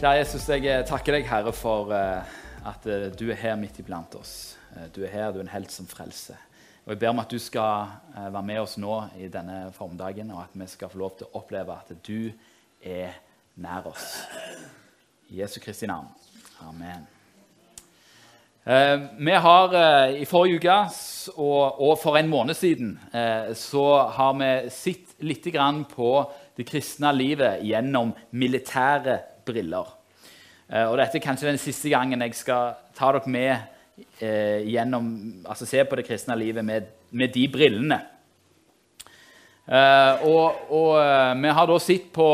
[0.00, 2.28] Kjære Jesus, jeg takker deg, Herre, for eh,
[2.64, 4.56] at eh, du er her midt iblant oss.
[4.72, 6.38] Eh, Du er her, du er en helt som frelser.
[6.86, 10.30] Og Jeg ber om at du skal eh, være med oss nå i denne formiddagen,
[10.32, 12.32] og at vi skal få lov til å oppleve at du
[12.80, 13.12] er
[13.60, 14.22] nær oss.
[15.28, 16.08] I Jesu Kristi navn.
[16.64, 17.04] Amen.
[18.64, 20.78] Eh, vi har eh, I forrige uke
[21.36, 23.84] og, for en måned siden eh, så
[24.16, 25.44] har vi sett litt
[25.92, 26.10] på
[26.56, 29.90] det kristne livet gjennom militære briller.
[30.68, 33.52] Eh, og Dette er kanskje den siste gangen jeg skal ta dere med
[34.20, 35.10] eh, gjennom,
[35.44, 38.00] altså se på det kristne livet med, med de brillene.
[39.70, 42.30] Eh, og, og eh, vi har da sett på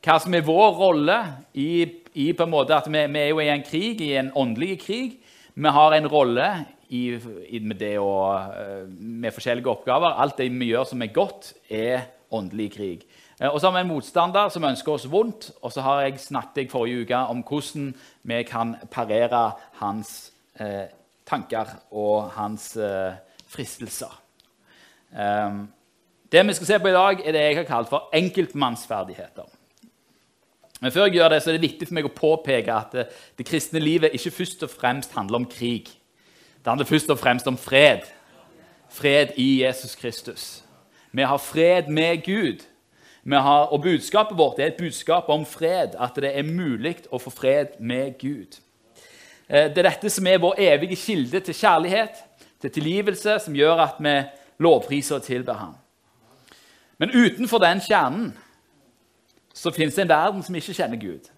[0.00, 1.16] hva som er vår rolle
[1.58, 1.82] i,
[2.14, 4.78] i på en måte at vi, vi er jo i en krig, i en åndelig
[4.84, 5.16] krig.
[5.54, 6.46] Vi har en rolle
[6.90, 7.02] i,
[7.50, 8.12] i, med, det å,
[8.54, 10.16] eh, med forskjellige oppgaver.
[10.22, 13.04] Alt det vi gjør som er godt, er åndelig krig.
[13.40, 15.50] Eh, Og så har vi en motstander som ønsker oss vondt.
[15.62, 20.88] Og så har jeg snakket i forrige uke om hvordan vi kan parere hans eh,
[21.26, 23.14] tanker og hans eh,
[23.48, 24.22] fristelser.
[25.10, 25.72] Um,
[26.32, 29.48] det vi skal se på i dag, er det jeg har kalt for enkeltmannsferdigheter.
[30.80, 33.06] Men før jeg gjør det, så er det viktig for meg å påpeke at det,
[33.38, 35.90] det kristne livet ikke først og fremst handler om krig.
[36.64, 38.06] Det handler først og fremst om fred.
[38.90, 40.64] Fred i Jesus Kristus.
[41.12, 42.62] Vi har fred med Gud.
[43.26, 47.30] Har, og budskapet vårt er et budskap om fred, at det er mulig å få
[47.30, 48.56] fred med Gud.
[49.48, 52.24] Eh, Det er dette som er vår evige kilde til kjærlighet,
[52.60, 54.22] til tilgivelse, som gjør at vi
[54.58, 55.74] lovpriser og tilber ham.
[56.98, 58.32] Men utenfor den kjernen
[59.54, 61.30] så finnes det en verden som ikke kjenner Gud,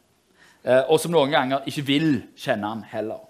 [0.65, 3.21] eh, og som noen ganger ikke vil kjenne ham heller.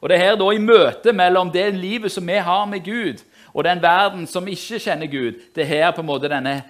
[0.00, 3.22] Og Det er her da i møtet mellom det livet som vi har med Gud,
[3.54, 6.62] og den verden som ikke kjenner Gud, det er her på en måte denne,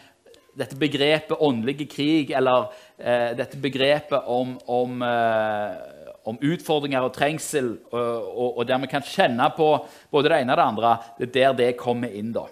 [0.58, 7.76] dette begrepet åndelige krig, eller eh, dette begrepet om, om, eh, om utfordringer og trengsel,
[7.92, 9.70] og, og, og der vi kan kjenne på
[10.12, 12.32] både det ene og det andre, det er der det kommer inn.
[12.34, 12.48] da.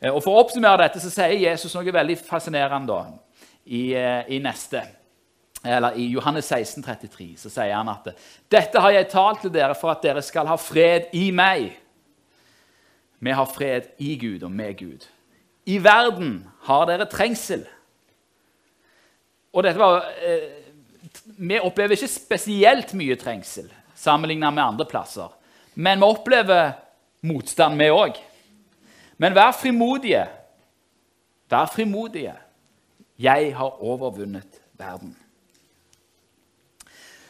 [0.00, 3.04] Eh, Og For å oppsummere dette så sier Jesus noe veldig fascinerende da,
[3.66, 4.82] i, eh, i neste.
[5.62, 8.08] Eller I Johannes 16, 33, så sier han at
[8.50, 11.68] dette har jeg talt til dere for at dere skal ha fred i meg.
[13.22, 15.06] Vi har fred i Gud og med Gud.
[15.66, 17.64] I verden har dere trengsel.
[19.52, 20.58] Og dette var, eh,
[21.36, 25.28] Vi opplever ikke spesielt mye trengsel sammenlignet med andre plasser.
[25.74, 26.72] Men vi opplever
[27.22, 28.16] motstand, vi òg.
[29.18, 30.26] Men vær frimodige.
[31.50, 32.34] Vær frimodige.
[33.18, 35.16] Jeg har overvunnet verden.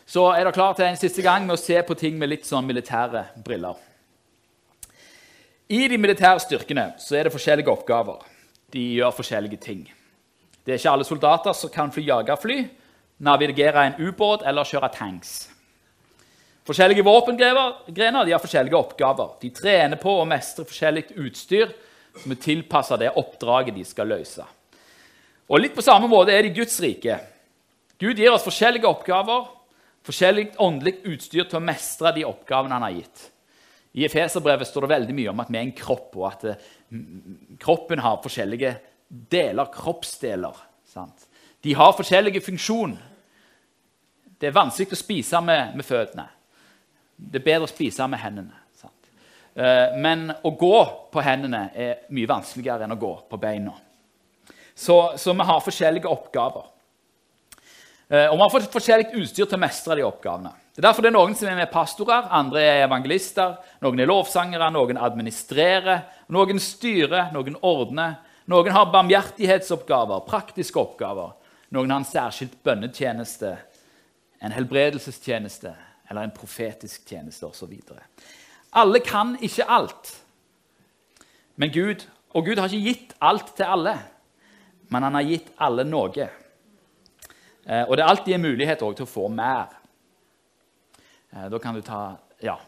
[0.07, 2.47] Så er dere klart til en siste gang med å se på ting med litt
[2.47, 3.77] sånn militære briller.
[5.73, 8.19] I de militære styrkene så er det forskjellige oppgaver.
[8.75, 9.87] De gjør forskjellige ting.
[10.67, 12.59] Det er ikke alle soldater som kan fly jagerfly,
[13.25, 15.33] navigere en ubåt eller kjøre tanks.
[16.69, 19.33] Forskjellige våpengrener de har forskjellige oppgaver.
[19.41, 21.73] De trener på å mestre forskjellig utstyr
[22.21, 24.45] som er tilpassa det oppdraget de skal løse.
[25.49, 27.17] Og Litt på samme måte er det i Guds rike.
[27.97, 29.49] Gud gir oss forskjellige oppgaver,
[30.05, 33.32] forskjellig åndelig utstyr til å mestre de oppgavene han har gitt.
[33.93, 36.69] I Efeserbrevet står det veldig mye om at vi er en kropp, og at eh,
[37.61, 38.75] kroppen har forskjellige
[39.09, 40.57] deler, kroppsdeler.
[40.89, 41.27] Sant?
[41.63, 42.97] De har forskjellige funksjon.
[44.41, 46.25] Det er vanskelig å spise med, med føttene.
[47.17, 48.57] Det er bedre å spise med hendene.
[48.81, 49.13] Sant?
[49.55, 50.79] Eh, Men å gå
[51.13, 53.77] på hendene er mye vanskeligere enn å gå på beina.
[54.75, 56.65] Så, så vi har forskjellige oppgaver.
[58.09, 60.57] Eh, Og vi har fått forskjellig utstyr til å mestre de oppgavene.
[60.73, 64.71] Det er derfor det er noen som er pastorer, andre er evangelister, noen er lovsangere,
[64.73, 68.15] noen administrerer, noen styrer, noen ordner.
[68.49, 71.35] Noen har barmhjertighetsoppgaver, praktiske oppgaver.
[71.77, 73.53] Noen har en særskilt bønnetjeneste,
[74.41, 75.75] en helbredelsestjeneste
[76.09, 77.77] eller en profetisk tjeneste osv.
[78.73, 80.15] Alle kan ikke alt.
[81.61, 83.95] Men Gud, og Gud har ikke gitt alt til alle,
[84.89, 86.31] men han har gitt alle noe.
[87.69, 89.82] Eh, Og det er alltid en mulighet til å få mer.
[91.33, 92.59] Eh, Da kan du ta Ja,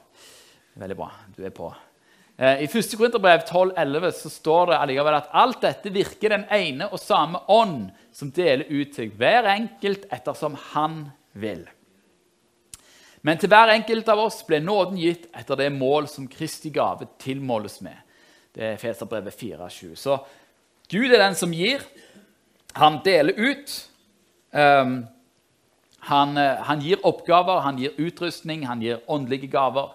[0.74, 1.10] veldig bra.
[1.36, 1.74] Du er på.
[2.36, 2.96] Eh, I 1.
[2.96, 7.90] Korinterbrev 12,11 så står det allikevel at alt dette virker den ene og samme ånd
[8.12, 11.64] som deler ut til hver enkelt ettersom han vil.
[13.22, 17.06] Men til hver enkelt av oss ble nåden gitt etter det mål som Kristi gave
[17.18, 17.96] tilmåles med.
[18.54, 19.94] Det er Feserbrevet 4,7.
[19.96, 20.18] Så
[20.90, 21.82] Gud er den som gir.
[22.74, 23.72] Han deler ut.
[24.52, 25.06] Um,
[26.04, 29.94] han, eh, han gir oppgaver, han gir utrustning, han gir åndelige gaver.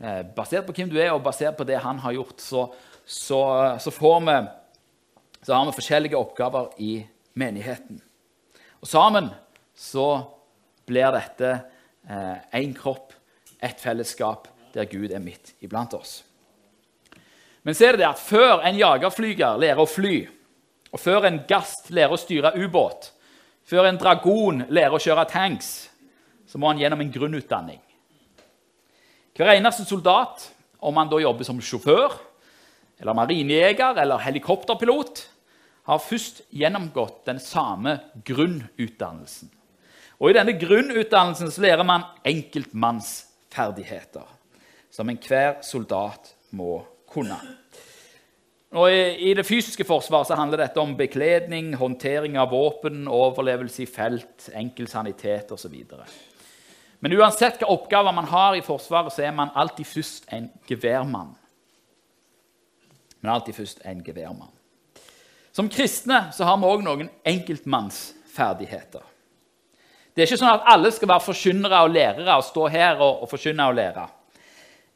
[0.00, 2.66] Eh, basert på hvem du er, og basert på det han har gjort, så,
[3.04, 3.40] så,
[3.78, 4.38] så, vi,
[5.44, 6.96] så har vi forskjellige oppgaver i
[7.34, 8.00] menigheten.
[8.80, 9.30] Og sammen
[9.76, 10.08] så
[10.86, 11.54] blir dette
[12.04, 13.12] én eh, kropp,
[13.60, 16.22] ett fellesskap, der Gud er midt iblant oss.
[17.64, 20.16] Men så er det det at før en jagerflyger lærer å fly,
[20.92, 23.13] og før en gast lærer å styre ubåt,
[23.64, 25.88] før en dragon lærer å kjøre tanks,
[26.46, 27.80] så må han gjennom en grunnutdanning.
[29.34, 30.50] Hver eneste soldat,
[30.84, 32.12] om han da jobber som sjåfør,
[33.00, 35.24] eller marinejeger eller helikopterpilot,
[35.84, 39.50] har først gjennomgått den samme grunnutdannelsen.
[40.20, 44.24] Og I denne grunnutdannelsen så lærer man enkeltmannsferdigheter,
[44.94, 46.78] som enhver soldat må
[47.10, 47.36] kunne.
[48.74, 53.86] Og i, det fysiske forsvaret så handler dette om bekledning, håndtering av våpen, overlevelse i
[53.86, 55.76] felt, enkel sanitet osv.
[56.98, 61.34] Men uansett hvilke oppgaver man har i Forsvaret, så er man alltid først en geværmann.
[63.20, 64.50] Men alltid først en geværmann.
[65.54, 69.04] Som kristne så har vi òg noen enkeltmannsferdigheter.
[70.14, 73.22] Det er ikke sånn at alle skal være forkynnere og lærere og stå her og,
[73.22, 74.08] og forkynne og lære.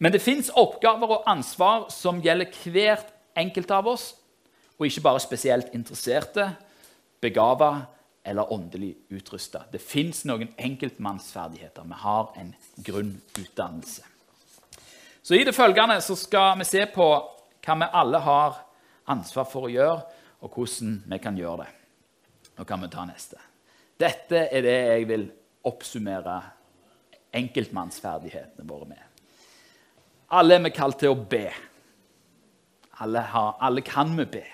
[0.02, 4.10] Men det fins oppgaver og ansvar som gjelder hvert enkelt av oss,
[4.78, 6.50] og ikke bare spesielt interesserte,
[7.20, 7.72] begava
[8.28, 9.64] eller åndelig utrusta.
[9.72, 11.86] Det fins noen enkeltmannsferdigheter.
[11.88, 12.54] Vi har en
[12.84, 14.04] grunnutdannelse.
[15.22, 17.08] Så I det følgende så skal vi se på
[17.64, 18.60] hva vi alle har
[19.12, 19.98] ansvar for å gjøre,
[20.44, 21.72] og hvordan vi kan gjøre det.
[22.58, 23.40] Nå kan vi ta neste.
[23.98, 25.26] Dette er det jeg vil
[25.66, 26.36] oppsummere
[27.34, 29.02] enkeltmannsferdighetene våre med.
[30.38, 31.48] Alle er vi kalt til å be.
[33.00, 34.44] Alle, har, alle kan vi be.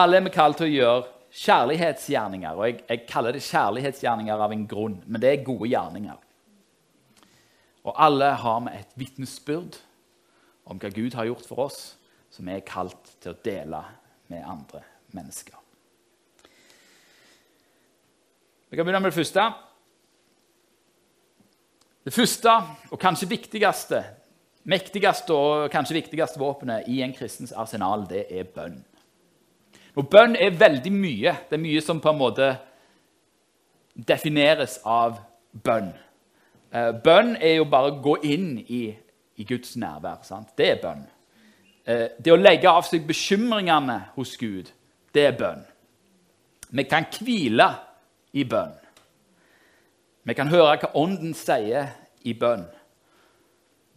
[0.00, 1.08] Alle er vi kalt til å gjøre
[1.42, 2.56] kjærlighetsgjerninger.
[2.56, 6.20] Og jeg, jeg, kaller det kjærlighetsgjerninger av en grunn, men det er gode gjerninger.
[7.82, 9.80] Og alle har vi et vitnesbyrd
[10.70, 11.80] om hva Gud har gjort for oss,
[12.32, 13.82] som vi er kalt til å dele
[14.32, 15.58] med andre mennesker.
[18.70, 19.44] Vi kan begynne med det første.
[22.02, 22.54] Det første
[22.88, 24.00] og kanskje viktigste,
[24.68, 28.78] mektigste og kanskje viktigste våpenet i en kristens arsenal, det er bønn.
[29.98, 31.34] Og bønn er veldig mye.
[31.48, 32.48] Det er mye som på en måte
[33.94, 35.18] defineres av
[35.52, 35.90] bønn.
[36.72, 38.86] Eh, bønn er jo bare å gå inn i,
[39.36, 40.22] i Guds nærvær.
[40.24, 40.54] Sant?
[40.56, 41.02] Det er bønn.
[41.84, 44.70] Eh, det å legge av seg bekymringene hos Gud,
[45.12, 45.66] det er bønn.
[46.72, 47.68] Vi kan hvile
[48.32, 48.72] i bønn.
[50.24, 51.90] Vi kan høre hva Ånden sier
[52.24, 52.64] i bønn.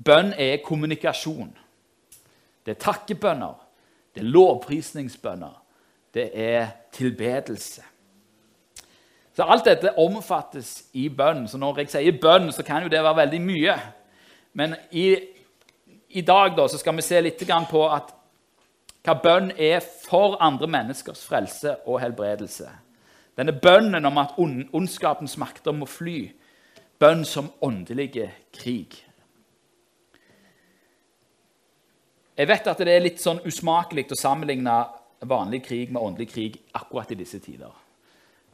[0.04, 1.54] Bønn er kommunikasjon.
[2.66, 3.56] Det er takkebønner,
[4.16, 5.54] det er lovprisningsbønner,
[6.14, 7.84] det er tilbedelse.
[9.36, 11.48] Så Alt dette omfattes i bønn.
[11.48, 13.74] Så når jeg sier bønn, så kan jo det være veldig mye.
[14.56, 15.10] Men i,
[16.10, 18.14] i dag da, så skal vi se litt på at,
[19.06, 22.70] hva bønn er for andre menneskers frelse og helbredelse.
[23.38, 26.32] Denne bønnen om at ondskapens makter må fly.
[27.00, 29.05] Bønn som åndelige krig.
[32.36, 34.74] Jeg vet at det er litt sånn usmakelig å sammenligne
[35.26, 37.72] vanlig krig med åndelig krig akkurat i disse tider.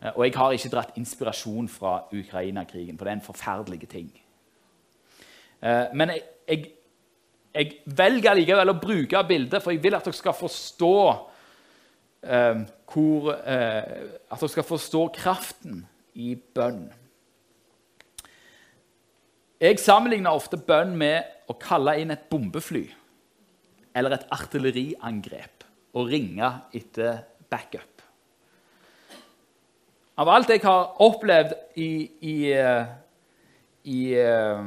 [0.01, 4.11] Eh, og jeg har ikke dratt inspirasjon fra Ukraina-krigen, for det er en forferdelig ting.
[5.65, 6.69] Eh, men jeg, jeg,
[7.57, 10.93] jeg velger likevel å bruke bildet, for jeg vil at dere skal forstå
[12.21, 16.85] eh, hvor, eh, At dere skal forstå kraften i bønn.
[19.61, 22.87] Jeg sammenligner ofte bønn med å kalle inn et bombefly
[23.95, 25.65] eller et artilleriangrep
[25.97, 27.87] og ringe etter backup.
[30.21, 32.91] Av alt jeg har opplevd i, i, eh,
[33.89, 34.61] i, eh,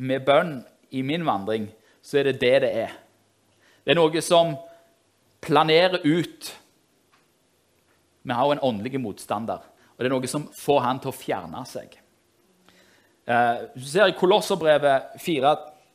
[0.00, 0.56] med bønn
[0.96, 1.68] i min vandring,
[2.02, 2.96] så er det det det er.
[3.84, 4.54] Det er noe som
[5.40, 6.56] planerer ut
[8.22, 11.16] vi har jo en åndelig motstander, og det er noe som får han til å
[11.16, 11.94] fjerne seg.
[13.24, 15.16] Eh, du ser I Kolosserbrevet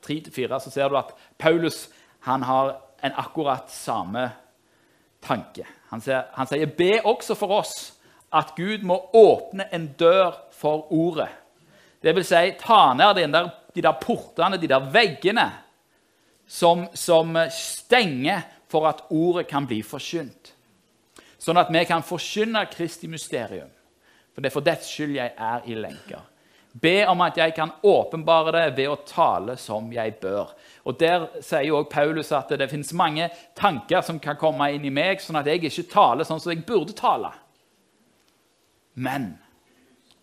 [0.05, 1.85] 3-4 så ser du at Paulus
[2.25, 2.73] han har
[3.05, 4.29] en akkurat samme
[5.23, 5.65] tanke.
[5.91, 7.75] Han sier, han sier be også for oss
[8.35, 11.29] at Gud må åpne en dør for ordet.
[12.01, 15.47] Det vil si, ta ned de der, de der portene, de der veggene,
[16.47, 20.55] som, som stenger for at ordet kan bli forkynt
[21.45, 23.69] sånn at vi kan forkynne Kristi mysterium.
[24.33, 26.23] For det er for dets skyld jeg er i lenker.
[26.81, 30.51] Be om at jeg kan åpenbare det ved å tale som jeg bør.
[30.85, 34.91] Og Der sier også Paulus at det finnes mange tanker som kan komme inn i
[34.93, 37.31] meg, sånn at jeg ikke taler sånn som jeg burde tale.
[38.95, 39.37] Men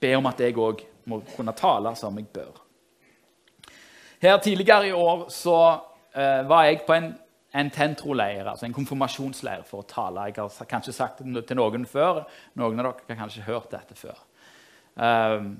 [0.01, 2.61] be om at jeg òg må kunne tale som jeg bør.
[4.23, 5.59] Her Tidligere i år så,
[6.15, 7.15] uh, var jeg på en
[7.53, 10.29] en tentroleir, altså en konfirmasjonsleir, for å tale.
[10.31, 12.23] Jeg har kanskje sagt det til noen før.
[12.57, 14.23] Noen av dere har kanskje hørt dette før.
[14.97, 15.51] Eh,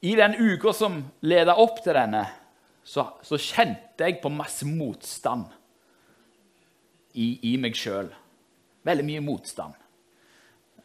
[0.00, 2.24] I den uka som leda opp til denne,
[2.86, 5.48] så, så, kjente jeg på masse motstand
[7.16, 8.12] i, i meg sjøl.
[8.86, 9.74] Veldig mye motstand.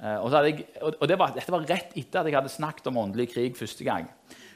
[0.01, 0.65] Eh, og, jeg,
[0.95, 3.85] og det var, Dette var rett etter at jeg hadde snakket om åndelig krig første
[3.85, 4.07] gang.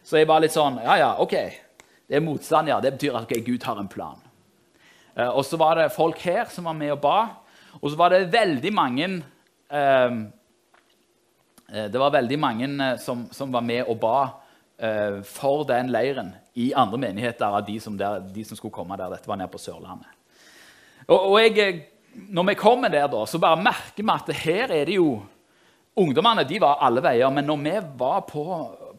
[0.06, 1.36] Så jeg var litt sånn Ja, ja, ok.
[2.06, 2.80] Det er motstand, ja.
[2.82, 4.24] Det betyr at okay, Gud har en plan.
[5.14, 7.20] Eh, og så var det folk her som var med og ba.
[7.82, 9.12] Og så var det veldig mange
[9.70, 10.18] eh,
[11.70, 14.45] eh Det var veldig mange som, som, var med og ba
[15.24, 19.14] for den leiren i andre menigheter av de som, der, de som, skulle komme der.
[19.14, 20.10] Dette var nede på Sørlandet.
[21.08, 21.78] Og, og jeg,
[22.36, 25.22] når vi kommer der, da, så bare merker vi at her er det jo
[25.96, 28.42] Ungdommene de var alle veier, men når vi var på,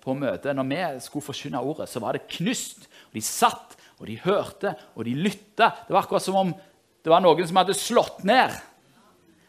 [0.00, 2.87] på møte, når vi skulle forkynne ordet, så var det knust.
[3.12, 5.75] De satt, og de hørte, og de lytta.
[5.85, 8.54] Det var akkurat som om det var noen som hadde slått ned.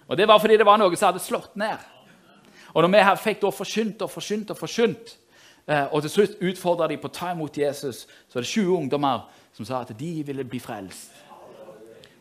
[0.07, 1.79] Og det var fordi det var noen som hadde slått ned.
[2.75, 5.26] Og når vi fikk da forkynt og forkynt og forkynt, eh,
[5.67, 9.25] og til slutt utfordra de på å ta imot Jesus, så var det 20 ungdommer
[9.57, 11.11] som sa at de ville bli frelst.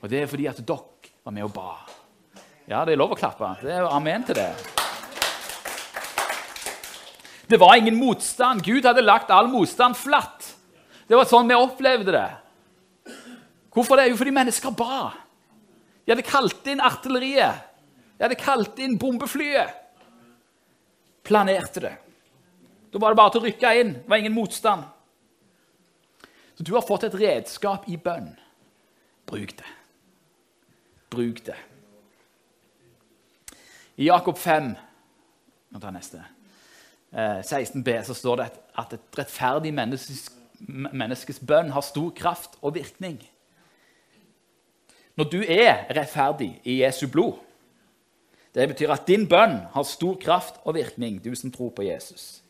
[0.02, 1.76] Og det er fordi at dere var med og ba.
[2.66, 3.52] Ja, det er lov å klappe.
[3.62, 4.50] Det er amen til det.
[7.46, 8.64] Det var ingen motstand.
[8.66, 10.48] Gud hadde lagt all motstand flatt.
[11.06, 12.28] Det var sånn vi opplevde det.
[13.70, 14.08] Hvorfor det?
[14.10, 15.12] Jo, fordi mennesker ba.
[16.02, 17.62] De hadde kalt inn artilleriet.
[18.16, 19.70] De hadde kalt inn bombeflyet.
[21.26, 21.94] Planerte det.
[22.96, 23.90] Da var det bare til å rykke inn.
[23.92, 24.84] Det var ingen motstand.
[26.56, 28.30] Så du har fått et redskap i bønn.
[29.28, 29.72] Bruk det.
[31.12, 31.56] Bruk det.
[34.00, 34.70] I Jakob 5
[35.74, 36.22] Nå tar neste.
[37.12, 38.46] 16b eh, så står det
[38.80, 43.18] at et rettferdig menneskes bønn har stor kraft og virkning.
[45.20, 47.42] Når du er rettferdig i Jesu blod
[48.54, 52.45] Det betyr at din bønn har stor kraft og virkning, du som tror på Jesus.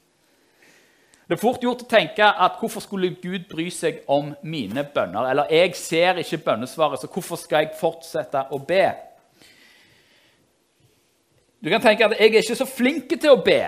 [1.27, 5.27] Det er fort gjort å tenke at hvorfor skulle Gud bry seg om mine bønner?
[5.33, 8.85] Eller jeg ser ikke bønnesvaret, så hvorfor skal jeg fortsette å be?
[11.59, 13.65] Du kan tenke at jeg er ikke så flink til å be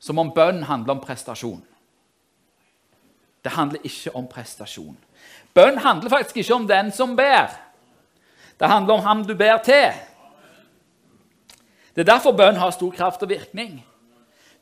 [0.00, 1.62] som om bønn handler om prestasjon.
[3.44, 4.96] Det handler ikke om prestasjon.
[5.54, 7.52] Bønn handler faktisk ikke om den som ber.
[8.60, 9.92] Det handler om ham du ber til.
[11.94, 13.82] Det er derfor bønn har stor kraft og virkning.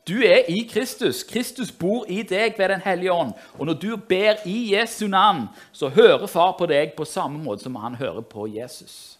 [0.07, 1.23] Du er i Kristus.
[1.23, 3.31] Kristus bor i deg ved Den hellige ånd.
[3.59, 7.63] Og når du ber i Jesu navn, så hører far på deg på samme måte
[7.63, 9.17] som han hører på Jesus.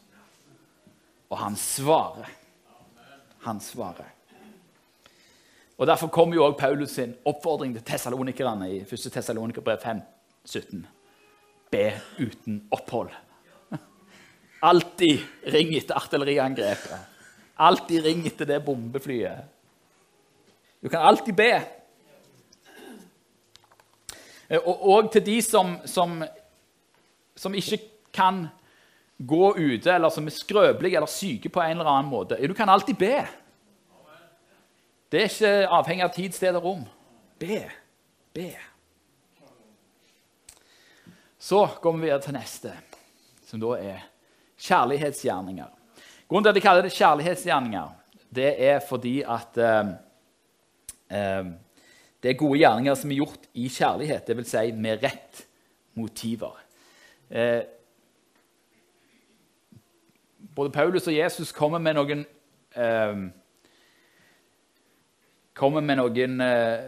[1.30, 2.28] Og han svarer.
[3.48, 4.12] Han svarer.
[5.78, 9.08] Og Derfor kommer jo også Paulus sin oppfordring til tessalonikerne i 1.
[9.14, 10.02] Tessalonikerbrev 5,
[10.46, 10.86] 17.
[11.72, 13.10] Be uten opphold.
[14.64, 15.20] Alltid
[15.52, 17.10] ring etter artilleriangrepet.
[17.58, 19.50] Alltid ring etter det bombeflyet.
[20.84, 21.62] Du kan alltid be.
[24.50, 26.18] Og, og til de som, som,
[27.36, 27.80] som, ikke
[28.14, 28.48] kan
[29.18, 32.38] gå ute, eller som er skrøpelige eller syke på en eller annen måte.
[32.48, 33.16] Du kan alltid be.
[35.08, 36.86] Det er ikke avhengig av tid, sted og rom.
[37.40, 37.64] Be.
[38.36, 38.52] Be.
[41.40, 42.76] Så går vi videre til neste,
[43.48, 44.08] som da er
[44.60, 45.72] kjærlighetsgjerninger.
[46.28, 47.92] Grunnen til at jeg kaller det kjærlighetsgjerninger,
[48.34, 49.94] det er fordi at eh, eh,
[51.14, 54.52] det er gode gjerninger som er gjort i kjærlighet, dvs.
[54.54, 55.44] Si med rett
[56.00, 56.56] motiver.
[57.30, 57.62] Eh,
[60.56, 62.26] både Paulus og Jesus kommer med noen
[62.78, 63.24] eh,
[65.54, 66.80] kommer med noen uh,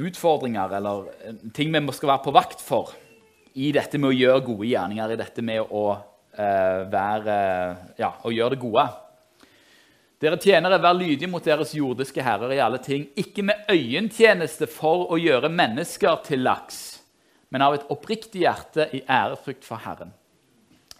[0.00, 1.10] utfordringer eller
[1.52, 2.94] ting vi skal være på vakt for
[3.52, 5.82] i dette med å gjøre gode gjerninger, i dette med å,
[6.32, 7.34] være,
[8.00, 8.86] ja, å gjøre det gode.
[10.22, 15.08] Dere tjenere, vær lydige mot deres jordiske herrer i alle ting, ikke med øyentjeneste for
[15.10, 16.76] å gjøre mennesker til laks,
[17.50, 20.12] men av et oppriktig hjerte i ærefrykt for Herren.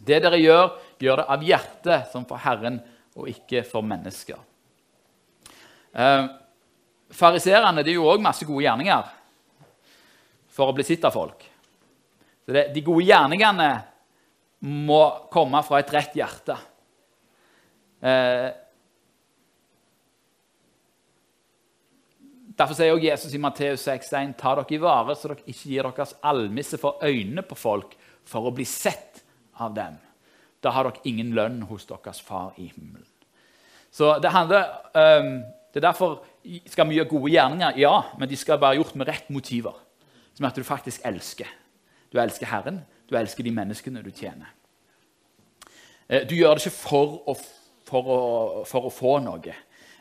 [0.02, 2.80] Det dere gjør, gjør det av hjertet som for Herren
[3.14, 4.40] og ikke for mennesker.
[5.94, 6.24] Eh,
[7.14, 9.12] Fariserene gjorde òg masse gode gjerninger
[10.50, 11.46] for å bli sett av folk.
[12.42, 13.70] Det, De gode gjerningene
[14.82, 15.00] må
[15.30, 16.58] komme fra et rett hjerte.
[18.02, 18.50] Eh,
[22.59, 25.88] Derfor sier også Jesus i Matteus 6,1.: Ta dere i vare, så dere ikke gir
[25.88, 27.97] deres almisse for øynene på folk
[28.28, 29.23] for å bli sett
[29.61, 29.97] av dem.
[30.62, 33.09] Da har dere ingen lønn hos deres far i himmelen.
[33.92, 35.42] Så det handler um,
[35.73, 36.23] det er derfor
[36.68, 39.76] skal vi gjøre gode gjerninger, ja, men de skal være gjort med rett motiver.
[40.35, 41.49] Som at du faktisk elsker.
[42.12, 44.52] Du elsker Herren, du elsker de menneskene du tjener.
[46.09, 47.37] Eh, du gjør det ikke for å
[47.92, 48.18] for å,
[48.68, 49.54] for å få noe.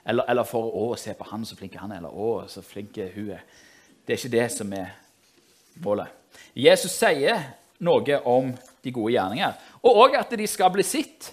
[0.06, 2.98] Eller, eller for å se på han så flink han er, eller å, så flink
[3.16, 3.44] hun er.
[4.06, 4.96] Det er ikke det som er
[5.84, 6.10] målet.
[6.58, 7.44] Jesus sier
[7.82, 8.50] noe om
[8.82, 11.32] de gode gjerninger, og òg at de skal bli sitt.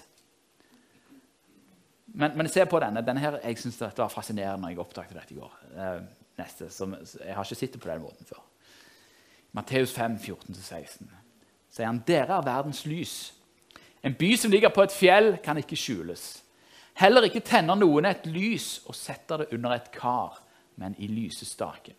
[2.19, 3.03] Men, men se på denne.
[3.05, 5.57] denne her, jeg synes dette var fascinerende når jeg oppdaget dette i går.
[5.77, 5.99] Eh,
[6.41, 8.41] neste, som, jeg har ikke sett det på den måten før.
[9.57, 11.09] Matteus 5, 14-16
[11.69, 13.15] sier han, dere er verdens lys.
[14.05, 16.23] En by som ligger på et fjell, kan ikke skjules.
[16.99, 20.41] Heller ikke tenner noen et lys og setter det under et kar,
[20.79, 21.95] men i lysestaken.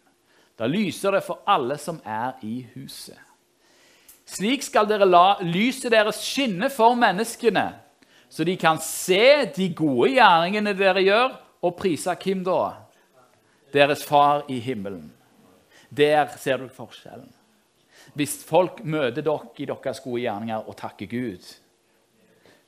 [0.61, 3.17] Da lyser det for alle som er i huset.
[4.29, 7.65] Slik skal dere la lyset deres skinne for menneskene,
[8.31, 12.61] så de kan se de gode gjerningene dere gjør, og prise hvem da?
[13.73, 15.11] Deres far i himmelen.
[15.91, 17.29] Der ser du forskjellen.
[18.15, 21.51] Hvis folk møter dere i deres gode gjerninger og takker Gud,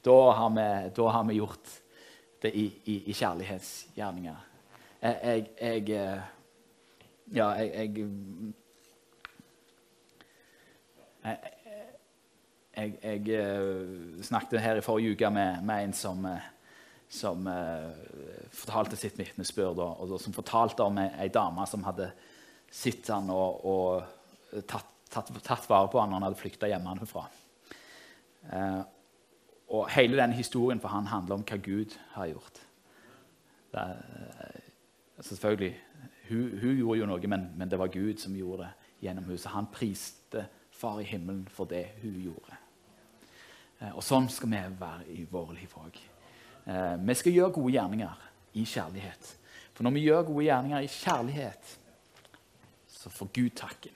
[0.03, 1.79] da har vi, da har vi gjort
[2.43, 4.49] det i, i, i kjærlighetsgjerninger.
[5.03, 6.21] Jeg, jeg, jeg eh,
[7.33, 7.97] Ja, jeg,
[12.75, 16.49] jeg jeg, eh, snakket her i forrige uke med, med en som, eh,
[17.09, 17.49] som
[18.51, 19.79] fortalte sitt vitnesbyrd.
[19.79, 22.11] Og, og, som fortalte om ei, dame som hadde
[22.73, 27.27] sett han og, og tatt, tatt, tatt, vare på han når han hadde flykta hjemmefra.
[28.43, 28.81] Uh,
[29.73, 32.61] og hele denne historien for han handler om hva Gud har gjort.
[33.73, 33.97] Er,
[35.17, 35.77] altså selvfølgelig,
[36.29, 39.53] hun, hun, gjorde jo noe, men, men, det var Gud som gjorde det gjennom huset.
[39.53, 42.57] Han priste Far i himmelen for det hun gjorde.
[43.79, 45.99] Eh, og sånn skal vi være i våre liv òg.
[46.65, 48.25] Eh, vi skal gjøre gode gjerninger
[48.59, 49.29] i kjærlighet.
[49.77, 51.77] For når vi gjør gode gjerninger i kjærlighet,
[52.89, 53.95] så får Gud takken,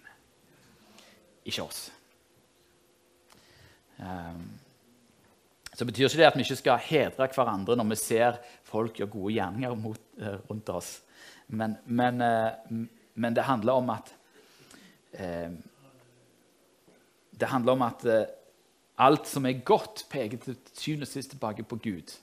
[1.47, 1.83] ikke oss.
[3.99, 4.47] Um,
[5.77, 9.13] så betyr ikke det at vi ikke skal hedre hverandre når vi ser folk gjøre
[9.13, 10.93] gode gjerninger mot, eh, rundt oss.
[11.49, 14.13] Men, men, eh, men, det handler om at
[15.13, 15.51] eh,
[17.37, 18.05] Det handler om at
[18.97, 22.15] alt som er godt, peker til syvende og sist tilbake på Gud.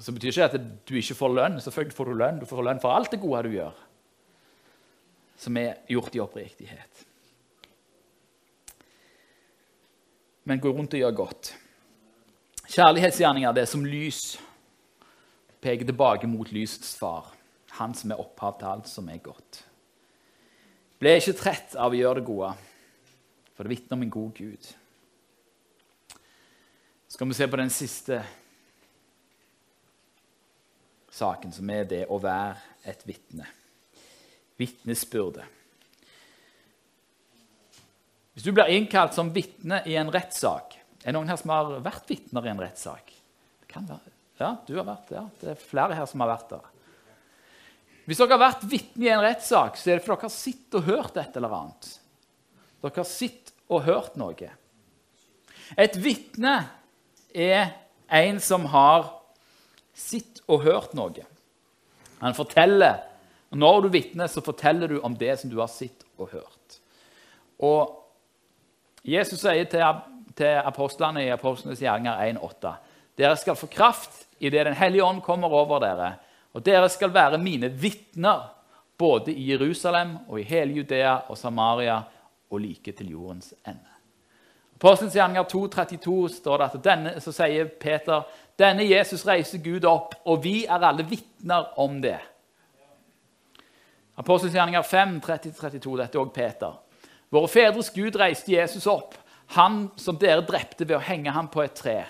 [0.00, 1.60] Så betyr ikke det at du ikke får lønn.
[1.60, 2.40] Selvfølgelig får du lønn.
[2.40, 3.78] Du får lønn for alt det gode du gjør,
[5.38, 7.06] som er gjort i oppriktighet.
[10.44, 11.52] Men gå rundt og gjør godt.
[12.72, 14.22] Kjærlighetsgjerninger det er som lys
[15.62, 17.30] peker tilbake mot lysets far,
[17.78, 19.62] han som er opphav til alt som er godt.
[20.98, 22.52] Ble ikke trett av å gjøre det gode,
[23.54, 24.70] for det vitner om en god Gud.
[27.06, 28.22] Så skal vi se på den siste
[31.12, 32.56] saken, som er det å være
[32.88, 33.46] et vitne.
[34.58, 35.61] Vitnesbyrdet.
[38.32, 41.72] Hvis du blir innkalt som vitne i en rettssak Er det noen her som har
[41.84, 43.10] vært vitner i en rettssak?
[43.60, 44.12] Det kan være.
[44.40, 45.24] Ja, du har vært ja.
[45.40, 46.68] Det er flere her som har vært der.
[48.06, 50.78] Hvis dere har vært vitne i en rettssak, så er det fordi dere har sittet
[50.78, 51.90] og hørt et eller annet.
[52.82, 54.50] Dere har sittet og hørt noe.
[55.78, 56.54] Et vitne
[57.32, 57.70] er
[58.12, 59.06] en som har
[59.96, 61.26] sittet og hørt noe.
[62.22, 63.08] Han forteller,
[63.52, 66.78] Når du vitner, så forteller du om det som du har sett og hørt.
[67.60, 68.01] Og
[69.04, 70.02] Jesus sier til,
[70.38, 72.74] til apostlene i Apostlenes gjerninger 1,8.:
[73.18, 76.12] Dere skal få kraft idet Den hellige ånd kommer over dere,
[76.52, 78.50] og dere skal være mine vitner
[78.98, 82.02] både i Jerusalem og i hele Judea og Samaria
[82.50, 83.88] og like til jordens ende.
[84.76, 88.22] Apostelens gjerninger 2,32 står det at denne, så sier Peter
[88.58, 92.18] denne Jesus reiser Gud opp, og vi er alle vitner om det.
[94.16, 96.81] Apostelens gjerninger 5, 30-32, dette er også Peter.
[97.32, 99.16] Våre fedres Gud reiste Jesus opp,
[99.56, 102.02] han som dere drepte ved å henge ham på et tre.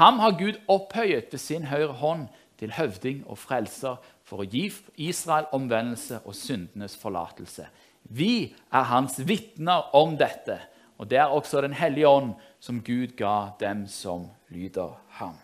[0.00, 2.26] Ham har Gud opphøyet ved sin høyre hånd
[2.58, 4.66] til høvding og frelser for å gi
[5.06, 7.68] Israel omvendelse og syndenes forlatelse.
[8.10, 10.58] Vi er hans vitner om dette,
[10.98, 15.36] og det er også Den hellige ånd som Gud ga dem som lyder ham.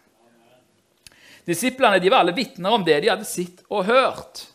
[1.46, 4.46] Disiplene var alle vitner om det de hadde sett og hørt.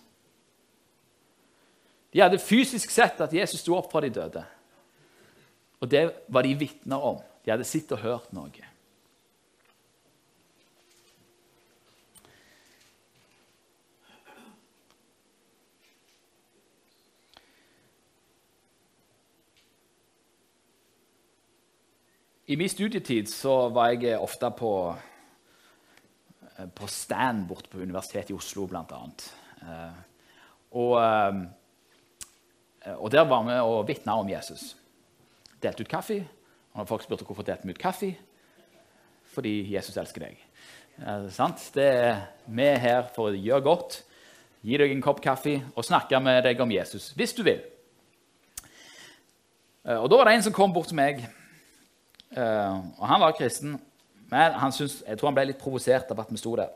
[2.13, 4.45] De hadde fysisk sett at Jesus sto opp fra de døde.
[5.83, 7.19] Og det var de vitner om.
[7.43, 8.71] De hadde sett og hørt noe.
[22.45, 24.71] I min studietid så var jeg ofte på,
[26.77, 28.99] på stand borte på Universitetet i Oslo, bl.a.
[29.65, 29.95] Eh,
[30.77, 34.75] og, eh, og der var vi og vitna om Jesus
[35.65, 36.21] delte ut kaffe.
[36.75, 38.11] Og folk spurte hvorfor delte vi ut kaffe,
[39.35, 40.41] fordi Jesus elsker deg.
[40.99, 41.61] Eh, sant?
[41.75, 44.01] Det er vi er her for å gjøre godt,
[44.65, 47.63] gi deg en kopp kaffe og snakke med deg om Jesus, hvis du vil.
[49.85, 51.25] Eh, og Da var det en som kom bort til meg.
[52.35, 53.79] eh, og Han var kristen,
[54.31, 56.71] men han syntes, jeg tror han ble litt provosert av at vi sto der.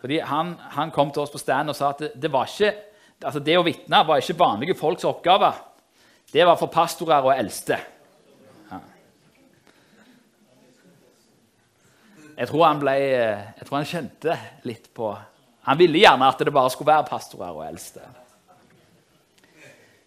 [0.00, 2.72] Fordi han, han kom til oss på stand og sa at det, det, var ikke,
[3.22, 5.52] altså det å vitne var ikke vanlige folks oppgave.
[6.32, 7.78] Det var for pastorer og eldste.
[12.38, 14.36] Jeg, tror han ble, jeg tror han kjente
[14.68, 15.10] litt på
[15.66, 18.00] Han ville gjerne at det bare skulle være pastorer og eldste.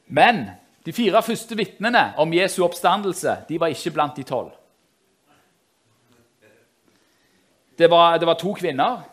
[0.07, 0.47] Men
[0.86, 4.49] de fire første vitnene om Jesu oppstandelse de var ikke blant de tolv.
[7.77, 9.03] Det var, det var to kvinner,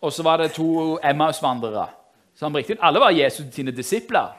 [0.00, 1.88] og så var det to Emmaus-vandrere.
[2.80, 4.32] Alle var Jesus sine disipler,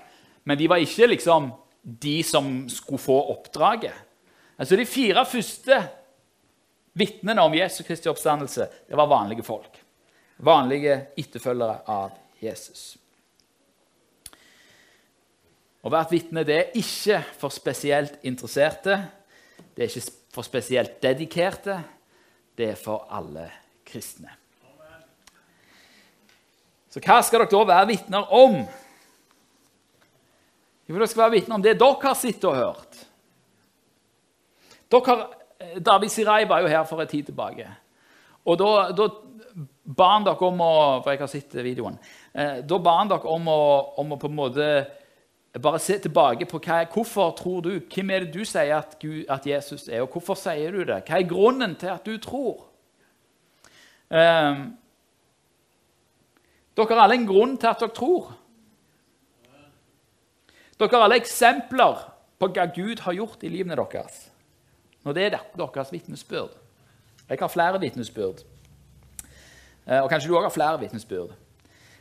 [0.44, 1.52] men de var ikke liksom
[1.82, 3.94] de som skulle få oppdraget.
[4.58, 5.78] Altså De fire første
[6.94, 9.80] vitnene om Jesus Kristi oppstandelse det var vanlige folk.
[10.38, 12.98] Vanlige etterfølgere av Jesus.
[15.82, 19.00] Å være et vitne det er ikke for spesielt interesserte,
[19.74, 21.80] det er ikke for spesielt dedikerte.
[22.58, 23.48] Det er for alle
[23.88, 24.30] kristne.
[26.92, 28.58] Så hva skal dere da være vitner om?
[30.92, 32.98] Jo, dere skal være vitne om det dere har sett og hørt.
[34.92, 35.22] Dere har,
[35.80, 37.68] David Sirai var jo her for en tid tilbake.
[38.44, 39.08] Og da, da
[39.86, 40.74] ba han dere om å
[41.04, 41.96] For jeg har sett videoen.
[42.34, 43.62] Eh, da ba han dere om å,
[44.04, 44.68] om å på en måte
[45.62, 49.26] bare se tilbake på hva, hvorfor tror du, hvem er det du sier at, Gud,
[49.28, 51.02] at, Jesus er, og hvorfor sier du det?
[51.08, 52.68] Hva er grunnen til at du tror?
[54.12, 54.62] Eh,
[56.76, 58.32] dere har alle en grunn til at dere tror.
[60.82, 62.00] Dere har alle eksempler
[62.42, 64.32] på hva Gud har gjort i livene deres.
[65.06, 66.56] Og det er deres vitnesbyrd.
[67.30, 68.42] Jeg har flere vitnesbyrd.
[69.86, 71.36] Eh, og kanskje du òg har flere vitnesbyrd.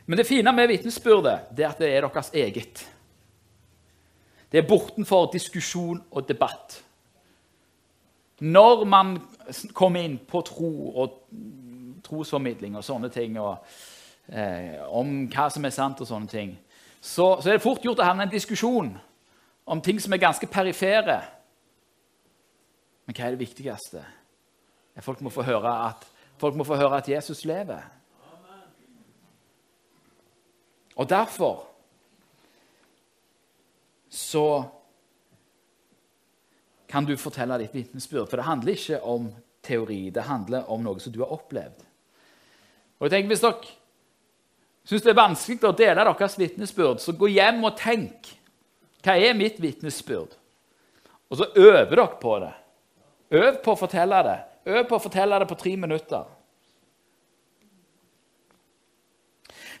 [0.05, 2.81] Men det fine med vitnesbyrdet er at det er deres eget.
[4.51, 6.81] Det er bortenfor diskusjon og debatt.
[8.39, 9.19] Når man
[9.73, 11.21] kommer inn på tro og
[12.03, 13.61] trosformidling og sånne ting, og
[14.33, 16.57] eh, om hva som er sant og sånne ting,
[17.01, 18.91] så, så er det fort gjort å havne i en diskusjon
[19.65, 21.17] om ting som er ganske perifere.
[23.05, 24.03] Men hva er det viktigste?
[25.01, 26.05] Folk må få høre at,
[26.37, 27.81] få høre at Jesus lever.
[30.99, 31.63] Og derfor
[34.11, 34.45] så
[36.91, 38.27] kan du fortelle ditt vitnesbyrd.
[38.29, 39.29] For det handler ikke om
[39.63, 41.85] teori, det handler om noe som du har opplevd.
[42.99, 43.80] Og jeg tenker, Hvis dere
[44.87, 48.31] syns det er vanskelig å dele deres vitnesbyrd, så gå hjem og tenk.
[49.01, 50.35] Hva er mitt vitnesbyrd?
[51.31, 52.53] Og så øver dere på det.
[53.31, 54.39] Øv på å fortelle det.
[54.67, 56.25] Øv på å fortelle det på tre minutter.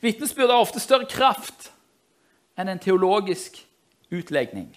[0.01, 1.69] Vitnesbyrd har ofte større kraft
[2.57, 3.59] enn en teologisk
[4.11, 4.71] utlegning.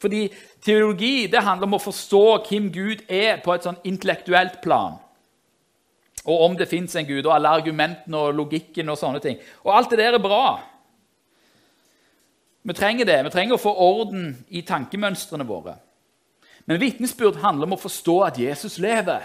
[0.00, 0.24] Fordi
[0.64, 4.96] teologi det handler om å forstå hvem Gud er på et sånn intellektuelt plan.
[6.28, 9.38] Og om det fins en Gud, og alle argumentene og logikken og sånne ting.
[9.64, 10.58] Og alt det der er bra.
[12.62, 13.22] Vi trenger det.
[13.24, 15.78] Vi trenger å få orden i tankemønstrene våre.
[16.68, 19.24] Men vitnesbyrd handler om å forstå at Jesus lever,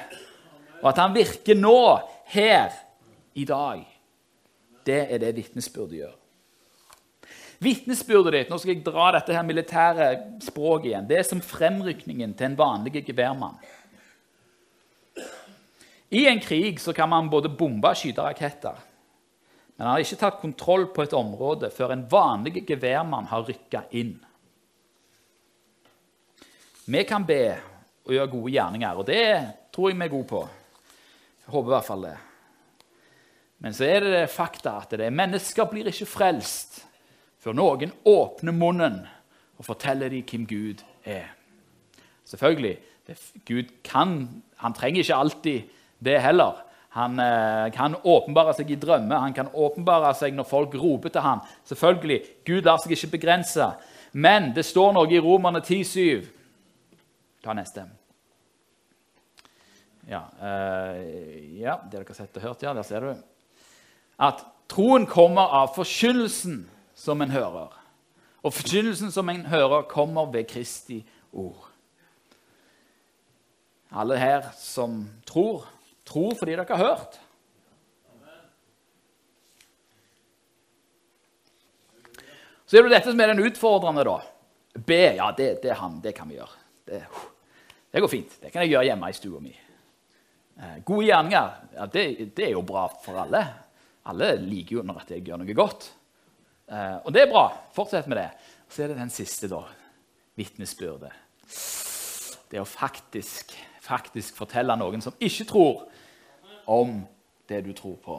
[0.80, 1.80] og at han virker nå,
[2.32, 2.72] her,
[3.36, 3.82] i dag.
[4.88, 6.14] Det er det vitnesbyrdet gjør.
[7.66, 10.08] Vitnesbyrdet ditt nå skal jeg dra dette her militære
[10.44, 13.60] språket igjen, det er som fremrykningen til en vanlig geværmann.
[16.16, 18.78] I en krig så kan man både bombe og skyte raketter.
[19.76, 23.84] Men han har ikke tatt kontroll på et område før en vanlig geværmann har rykka
[24.00, 24.14] inn.
[26.86, 27.42] Vi kan be
[28.06, 29.26] og gjøre gode gjerninger, og det
[29.74, 30.42] tror jeg vi er gode på.
[31.44, 32.16] Jeg håper i hvert fall det.
[33.66, 36.84] Men så er det, fakta at det er mennesker blir ikke frelst
[37.42, 39.02] før noen åpner munnen
[39.58, 41.34] og forteller dem hvem Gud er.
[42.26, 42.78] Selvfølgelig,
[43.46, 46.62] Gud kan Han trenger ikke alltid det heller.
[46.96, 51.26] Han eh, kan åpenbare seg i drømmer, han kan åpenbare seg når folk roper til
[51.26, 51.42] ham.
[51.68, 53.68] Selvfølgelig, Gud lar seg ikke begrense.
[54.16, 56.24] Men det står noe i Romerne 10,7.
[57.44, 57.84] Ta neste.
[60.08, 63.12] Ja, eh, ja, det dere har sett og hørt, ja, der ser du.
[64.16, 66.64] At troen kommer av forkynnelsen
[66.96, 67.76] som en hører.
[68.46, 71.02] Og forkynnelsen som en hører, kommer ved Kristi
[71.34, 71.68] ord.
[73.92, 75.66] Alle her som tror,
[76.06, 77.20] tror fordi dere har hørt.
[82.66, 84.16] Så er det dette som er den utfordrende, da.
[84.76, 86.64] Be, ja, det, det, han, det kan vi gjøre.
[86.86, 87.02] Det,
[87.92, 88.34] det, går fint.
[88.42, 89.54] Det kan jeg gjøre hjemme i stua mi.
[90.56, 92.04] Eh, gode gjerninger ja, det,
[92.36, 93.44] det, er jo bra for alle.
[94.10, 95.88] Alle liker jo når jeg gjør noe godt.
[96.66, 97.46] Eh, og det er bra.
[97.76, 98.28] Fortsett med det.
[98.68, 99.62] Så er det den siste, da.
[100.36, 101.14] Vitnesbyrdet.
[102.50, 103.54] Det å faktisk,
[103.86, 105.86] faktisk fortelle noen som ikke tror,
[106.66, 107.04] om
[107.50, 108.18] det du tror på.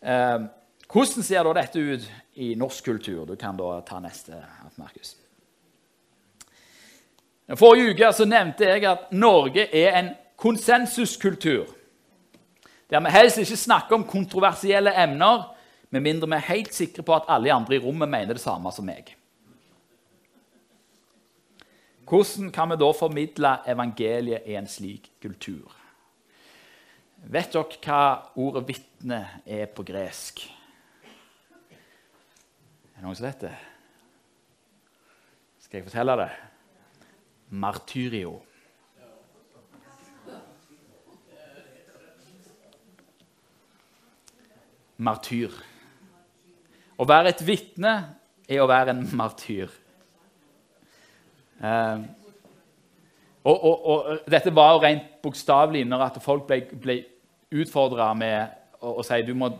[0.00, 0.38] Eh,
[0.90, 3.24] hvordan ser da dette ut i norsk kultur?
[3.26, 4.38] Du kan da ta neste,
[4.78, 5.16] Markus.
[7.58, 11.66] Forrige uke så nevnte jeg at Norge er en konsensuskultur.
[12.90, 15.50] Der vi helst ikke snakker om kontroversielle emner,
[15.90, 18.70] med mindre vi er helt sikre på at alle andre i rommet mener det samme
[18.72, 19.16] som meg.
[22.10, 25.70] Hvordan kan vi da formidle evangeliet i en slik kultur?
[27.30, 27.98] Vet dere hva
[28.34, 30.40] ordet 'vitne' er på gresk?
[31.70, 33.52] Er det noen som vet det?
[35.60, 36.30] Skal jeg fortelle det?
[37.50, 38.40] Martyrio.
[44.96, 45.54] Martyr.
[46.98, 47.94] Å være et vitne
[48.48, 49.70] er å være en martyr.
[51.60, 52.00] Uh,
[53.44, 56.96] og, og, og, dette var jo rent bokstavelig når at folk ble, ble
[57.62, 59.50] utfordra med å, å, si du må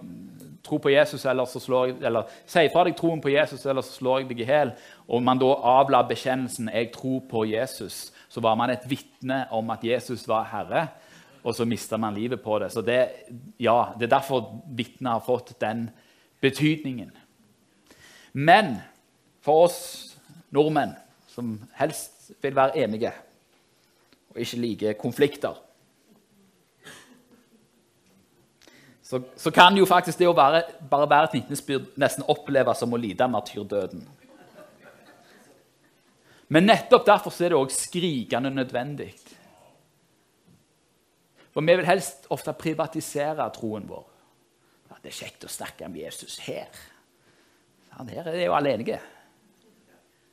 [0.65, 3.85] tro på Jesus, eller så slår jeg, eller si fra deg troen på Jesus, eller
[3.85, 4.73] så slår jeg deg i hjel.
[5.09, 9.71] Og man da avla bekjennelsen 'jeg tror på Jesus', så var man et vitne om
[9.71, 10.89] at Jesus var Herre.
[11.43, 12.73] Og så mista man livet på det.
[12.73, 13.09] Så det,
[13.59, 15.91] ja, det er derfor vitnet har fått den
[16.41, 17.11] betydningen.
[18.33, 18.77] Men
[19.41, 20.19] for oss
[20.51, 20.95] nordmenn
[21.31, 23.13] som helst vil være enige
[24.31, 25.59] og ikke liker konflikter
[29.11, 32.93] så, så, kan jo faktisk det å være, bare være et vitnesbyrd nesten oppleves som
[32.95, 34.05] å lide martyrdøden.
[36.55, 39.09] Men nettopp derfor er det òg skrikende nødvendig.
[41.51, 44.07] For vi vil helst ofte privatisere troen vår.
[44.93, 46.71] Ja, det er kjekt å snakke om Jesus her.
[47.99, 49.01] Han her er jo alle enige.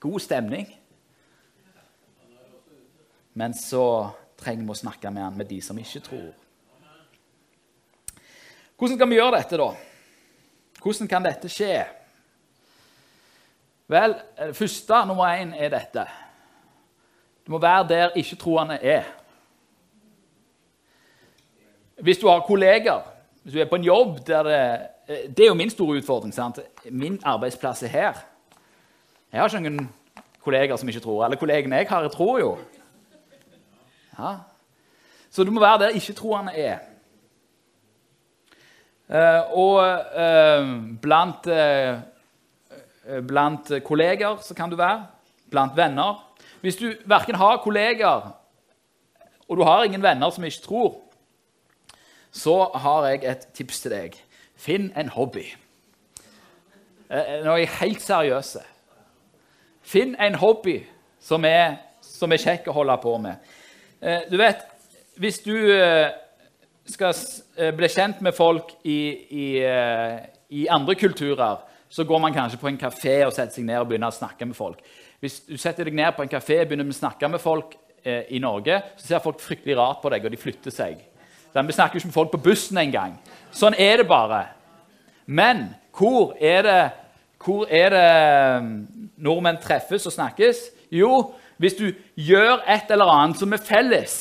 [0.06, 0.70] God stemning.
[3.38, 6.30] Men så trenger vi å snakke med han med de som ikke tror.
[8.78, 9.68] Hvordan skal vi gjøre dette, da?
[10.82, 11.76] Hvordan kan dette skje?
[13.90, 16.06] Vel, det første nummer én er dette.
[17.46, 19.06] Du må være der ikke-troende er.
[22.02, 23.06] Hvis du har kolleger,
[23.44, 24.64] hvis du er på en jobb der det
[25.38, 26.34] Det er jo min store utfordring.
[26.34, 26.60] sant?
[26.92, 28.14] Min arbeidsplass er her.
[29.32, 29.90] Jeg har ikke noen
[30.44, 31.24] kolleger som ikke tror.
[31.24, 32.58] Alle kollegene jeg har, tror jo.
[34.18, 34.36] Ja.
[35.30, 36.80] Så du må være der ikke-troende er.
[39.08, 39.80] Eh, og
[40.20, 42.00] eh, blant, eh,
[43.28, 45.06] blant kolleger så kan du være.
[45.52, 46.24] Blant venner.
[46.62, 48.34] Hvis du verken har kolleger
[49.48, 50.98] og du har ingen venner som ikke tror,
[52.32, 54.18] så har jeg et tips til deg.
[54.56, 55.46] Finn en hobby.
[57.10, 58.58] Nå er jeg helt seriøs.
[59.82, 60.82] Finn en hobby
[61.24, 63.40] som er, som er kjekk å holde på med.
[64.02, 64.62] Du vet,
[65.18, 65.56] hvis du
[66.88, 67.16] skal
[67.58, 72.60] eh, bli kjent med folk i, i, eh, i, andre kulturer, så går man kanskje
[72.60, 74.80] på en kafé og setter seg ned og begynner å snakke med folk.
[75.24, 78.28] Hvis du setter deg ned på en kafé og begynner å snakke med folk eh,
[78.36, 81.02] i Norge, så ser folk fryktelig rart på deg, og de flytter seg.
[81.52, 83.18] Så vi snakker ikke med folk på bussen engang.
[83.56, 84.44] Sånn er det bare.
[85.26, 86.82] Men hvor er det,
[87.42, 88.10] hvor er det
[88.64, 88.74] mm,
[89.26, 90.68] nordmenn treffes og snakkes?
[90.94, 94.18] Jo, hvis du gjør et eller annet som er felles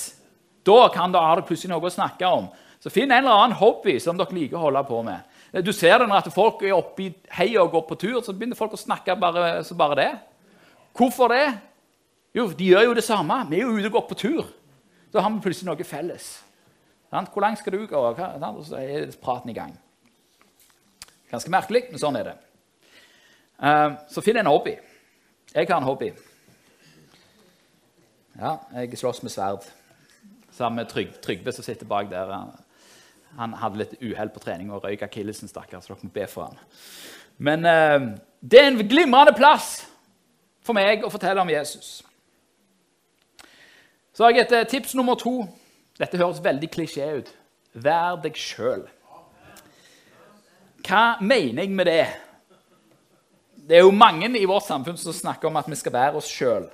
[0.66, 2.48] da kan du ha det plutselig noe å snakke om.
[2.82, 5.22] Så Finn en eller annen hobby som dere liker å holde på med.
[5.62, 8.58] Du ser det når folk er oppe i heia og går på tur, så begynner
[8.58, 10.10] folk å snakke bare, så bare det.
[10.96, 11.46] Hvorfor det?
[12.36, 13.38] Jo, de gjør jo det samme.
[13.48, 14.50] Vi er jo ute og går på tur.
[15.14, 16.28] Da har vi plutselig noe felles.
[17.14, 18.02] Hvor langt skal du gå?
[18.66, 19.72] Så er praten i gang.
[21.30, 22.36] Ganske merkelig, men sånn er det.
[23.62, 24.74] Eh, så finn en hobby.
[25.54, 26.10] Jeg har en hobby.
[28.36, 29.64] Ja, jeg slåss med sverd
[30.52, 32.32] sammen med Tryg, Trygve, som sitter bak der.
[33.36, 36.50] Han hadde litt uhell på trening og røyk akillesen, stakkar, så dere må be for
[36.50, 36.60] han.
[37.36, 39.86] Men eh, det er en glimrende plass
[40.64, 42.00] for meg å fortelle om Jesus.
[44.16, 45.42] Så har jeg et eh, tips nummer to.
[45.96, 47.32] Dette høres veldig klisjé ut.
[47.72, 48.86] Vær deg sjøl.
[50.86, 52.02] Hva mener jeg med det?
[53.66, 56.28] Det er jo mange i vårt samfunn som snakker om at vi skal være oss
[56.30, 56.68] sjøl.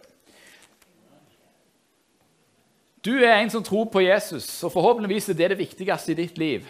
[3.04, 6.38] Du er en som tror på Jesus, og forhåpentligvis er det det viktigste i ditt
[6.38, 6.66] liv.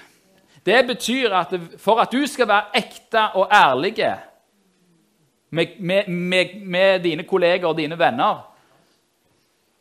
[0.66, 3.96] Det betyr at for at du skal være ekte og ærlig
[5.50, 8.48] med, med, med, med dine kolleger og dine venner,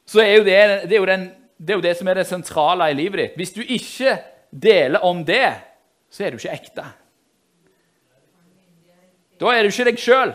[0.05, 2.27] så er jo det, det er jo den, det er jo det som er det
[2.27, 3.35] sentrale i livet ditt.
[3.35, 4.17] Hvis du ikke
[4.51, 5.53] deler om det,
[6.11, 6.85] så er du ikke ekte.
[9.39, 10.33] Da er du ikke deg sjøl.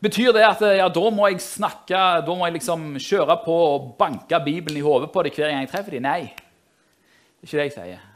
[0.00, 3.90] Betyr det at ja, da må jeg snakke, da må jeg liksom kjøre på og
[3.98, 6.06] banke Bibelen i hodet på dem hver gang jeg treffer dem?
[6.08, 8.06] Nei, det er ikke det jeg sier.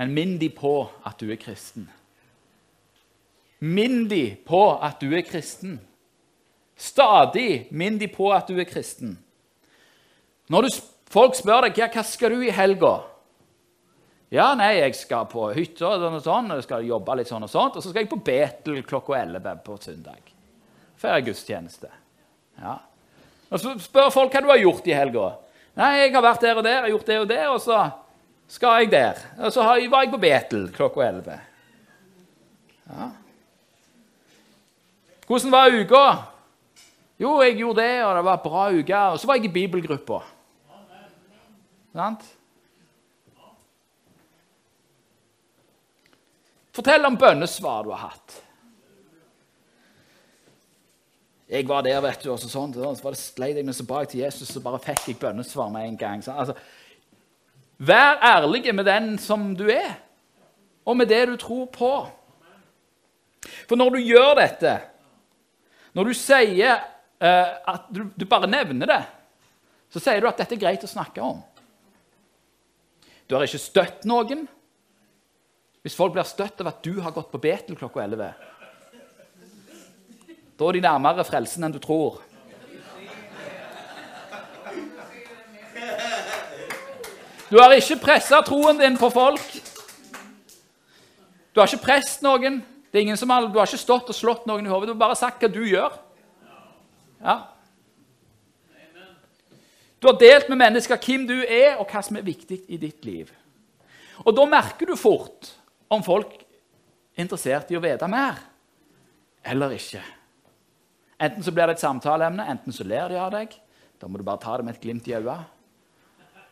[0.00, 0.74] Men minn dem på
[1.06, 1.86] at du er kristen.
[3.60, 5.78] Minn dem på at du er kristen.
[6.80, 9.18] Stadig minn dem på at du er kristen.
[10.50, 10.80] Når du,
[11.12, 12.96] folk spør deg ja, hva skal du i helga
[14.34, 17.46] Ja, nei, jeg skal på hytta og sånn, og sånn, og skal jobbe litt sånn
[17.46, 20.39] og sånt, og så skal jeg på Betel klokka 11 på søndag.
[21.00, 21.88] Før gudstjeneste.
[22.60, 22.76] Ja.
[23.50, 25.30] Og så spør folk hva du har gjort i helga.
[25.80, 27.78] Nei, jeg har vært der og der, jeg har gjort det og det, og så
[28.50, 29.22] skal jeg der.
[29.38, 31.38] Og så var jeg på Betel klokka 11.
[32.90, 33.08] Ja.
[35.30, 36.04] Hvordan var uka?
[37.20, 39.00] Jo, jeg gjorde det, og det var en bra uke.
[39.14, 40.20] Og så var jeg i bibelgruppa.
[41.94, 42.28] Sant?
[46.74, 48.38] Fortell om bønnesvar du har hatt.
[51.50, 54.06] Jeg var der, vet du, og så sånn, så var det sleit jeg meg bak
[54.12, 56.22] til Jesus, så bare fikk jeg bønnesvar med en gang.
[56.22, 56.54] Så, altså,
[57.82, 59.96] vær ærlig med den som du er,
[60.86, 61.90] og med det du tror på.
[63.66, 64.76] For når du gjør dette,
[65.98, 69.00] når du sier uh, at du, du bare nevner det,
[69.90, 71.42] så sier du at dette er greit å snakke om.
[73.26, 74.46] Du har ikke støtt noen.
[75.82, 78.49] Hvis folk blir støtt av at du har gått på Betel klokka 11,
[80.60, 82.18] da er de nærmere frelsen enn du tror.
[87.48, 89.46] Du har ikke pressa troen din på folk.
[91.50, 92.60] Du har ikke presset noen.
[92.92, 94.90] Har, du har ikke stått og slått noen i hodet.
[94.90, 95.96] Du har bare sagt hva du gjør.
[97.24, 97.38] Ja.
[100.00, 103.04] Du har delt med mennesker hvem du er, og hva som er viktig i ditt
[103.08, 103.32] liv.
[104.28, 105.54] Og Da merker du fort
[105.88, 108.44] om folk er interessert i å vite mer
[109.40, 110.04] eller ikke.
[111.20, 113.52] Enten så blir det et samtaleemne, enten så ler de av deg.
[114.00, 115.48] Da må du bare ta det med et glimt i øyet.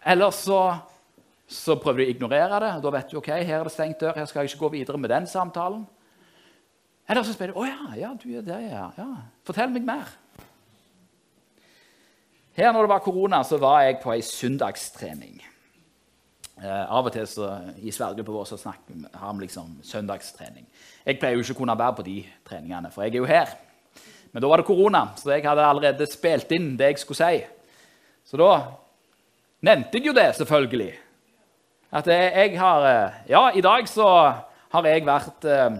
[0.04, 0.60] Eller så,
[1.48, 2.72] så prøver du å ignorere det.
[2.84, 5.00] Da vet du ok, her er det stengt dør, her skal jeg ikke gå videre
[5.00, 5.86] med den samtalen.
[7.08, 8.90] Eller så spør du å ja, ja, du er det, ja.
[8.98, 9.08] ja.
[9.48, 10.10] Fortell meg mer.
[12.58, 15.38] Her når det var korona, så var jeg på ei søndagstrening.
[16.58, 20.66] Eh, av og til så, i svergruppa vår så snakker, har vi liksom søndagstrening.
[21.06, 23.54] Jeg pleier jo ikke å kunne være på de treningene, for jeg er jo her.
[24.32, 27.42] Men da var det korona, så jeg hadde allerede spilt inn det jeg skulle si.
[28.28, 28.50] Så da
[29.64, 30.90] nevnte jeg jo det, selvfølgelig.
[31.98, 34.08] At jeg har eh, Ja, i dag så
[34.74, 35.78] har jeg vært eh,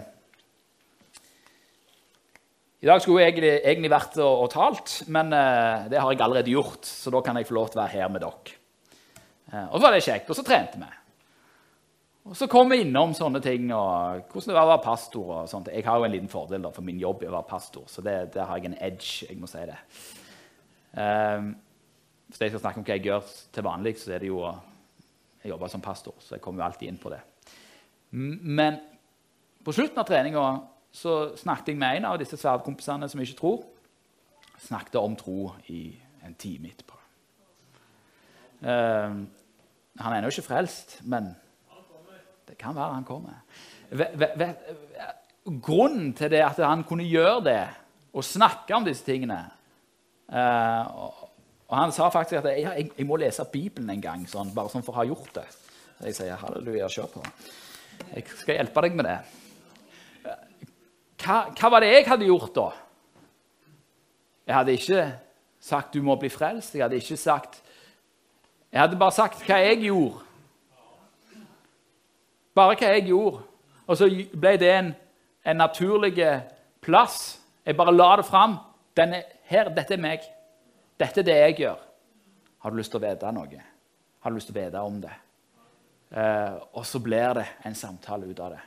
[2.80, 6.88] I dag skulle jeg egentlig, vært og, talt, men eh, det har jeg allerede gjort.
[6.88, 8.56] Så da kan jeg få lov til å være her med dere.
[9.68, 10.30] Og så var det kjekt.
[10.30, 10.97] Og så trente vi.
[12.28, 15.30] Og Så kom vi innom sånne ting, og hvordan det var å være pastor.
[15.32, 15.70] og sånt.
[15.72, 18.34] Jeg har jo en liten fordel da, for min jobb å være pastor, så det,
[18.34, 19.26] der har jeg en edge.
[19.28, 19.78] jeg må si det.
[20.92, 21.54] Um,
[22.28, 24.42] hvis jeg skal snakke om hva jeg gjør til vanlig, så er det jo
[25.38, 27.20] Jeg jobber som pastor, så jeg kommer jo alltid inn på det.
[28.10, 28.80] Men
[29.64, 30.42] på slutten av treninga
[30.92, 33.62] snakket jeg med en av disse sverdkompisene som ikke tror.
[34.58, 35.94] Snakket om tro i
[36.26, 36.98] en time etterpå.
[38.60, 39.28] Um,
[39.98, 41.36] han er ennå ikke frelst, men
[42.58, 43.38] kan være han kommer.
[45.64, 47.62] Grunnen til det at han kunne gjøre det
[48.12, 49.38] og snakke om disse tingene
[50.32, 50.84] uh,
[51.68, 54.72] og Han sa faktisk at jeg, jeg, jeg, må lese Bibelen en gang, sånn, bare
[54.72, 55.44] sånn for å ha gjort det.
[56.06, 57.24] Jeg sier halleluja, kjør på.
[58.14, 59.18] Jeg skal hjelpe deg med det.
[61.20, 62.68] Hva, hva var det jeg hadde gjort da?
[64.48, 65.02] Jeg hadde ikke
[65.60, 66.74] sagt 'du må bli frelst'.
[66.74, 67.62] Jeg hadde ikke sagt
[68.72, 70.24] Jeg hadde bare sagt hva jeg gjorde.
[72.58, 73.44] Bare hva jeg gjorde.
[73.86, 74.88] Og så ble det en,
[75.46, 76.16] en naturlig
[76.82, 77.38] plass.
[77.64, 78.58] Jeg bare la det fram.
[78.98, 80.26] Denne, her, dette er meg.
[80.98, 81.84] Dette er det jeg gjør.
[82.58, 83.62] Har du lyst til å vite noe?
[84.24, 85.14] Har du lyst til å vite om det?
[86.10, 88.64] Eh, og så blir det en samtale ut av det.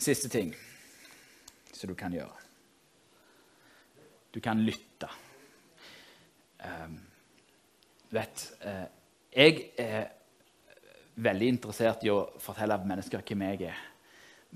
[0.00, 0.54] Siste ting
[1.76, 2.36] som du kan gjøre.
[4.32, 5.08] Du kan lytte.
[6.60, 6.96] Um,
[8.12, 8.86] vet, uh,
[9.30, 10.08] jeg er
[11.20, 13.80] veldig interessert i å fortelle mennesker hvem jeg er.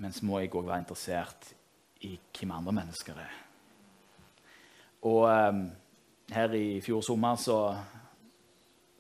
[0.01, 1.53] Men så må jeg òg være interessert
[2.05, 3.37] i hvem andre mennesker er.
[5.05, 5.67] Og um,
[6.33, 7.59] her i fjor sommer så,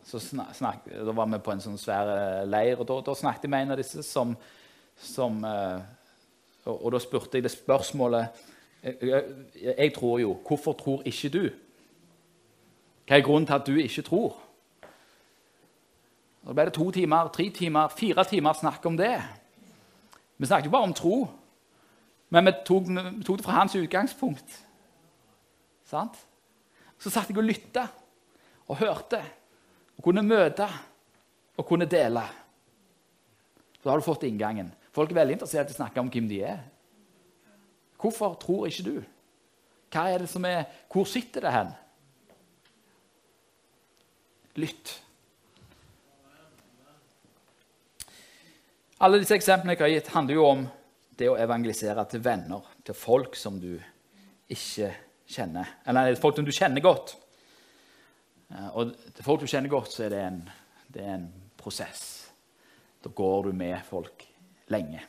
[0.05, 2.79] så snak, da var vi på en sånn svær leir.
[2.79, 4.37] og Da, da snakket jeg med en av disse som,
[5.01, 5.81] som uh,
[6.65, 8.45] og, og da spurte jeg det spørsmålet
[8.85, 9.25] jeg, jeg,
[9.79, 11.45] jeg tror jo Hvorfor tror ikke du?
[13.09, 14.44] Hva er grunnen til at du ikke tror?
[16.45, 19.17] Da ble det to timer, tre timer, fire timer snakk om det.
[20.37, 21.17] Vi snakket jo bare om tro,
[22.35, 24.59] men vi tok, vi tok det fra hans utgangspunkt.
[25.89, 26.19] Sant?
[27.01, 27.87] Så satt jeg og lytta
[28.69, 29.21] og hørte
[29.95, 30.67] og kunne møte
[31.57, 32.25] og kunne dele.
[33.81, 34.73] Så har du fått inngangen.
[34.95, 36.63] Folk er veldig interessert i å snakke om hvem de er.
[38.01, 38.97] Hvorfor tror ikke du?
[39.95, 41.73] Hva er det som er, Hvor sitter det hen?
[44.61, 45.01] Lytt.
[49.05, 50.61] Alle disse eksemplene jeg har gitt, handler jo om
[51.19, 53.75] det å evangelisere til venner, til folk som du
[54.49, 54.89] ikke
[55.29, 55.75] kjenner.
[55.85, 57.13] Eller folk som du kjenner godt.
[58.73, 60.39] Og til folk du kjenner godt, så er det en,
[60.89, 61.27] det er en
[61.61, 62.07] prosess.
[63.05, 64.25] Da går du med folk
[64.73, 65.05] lenge.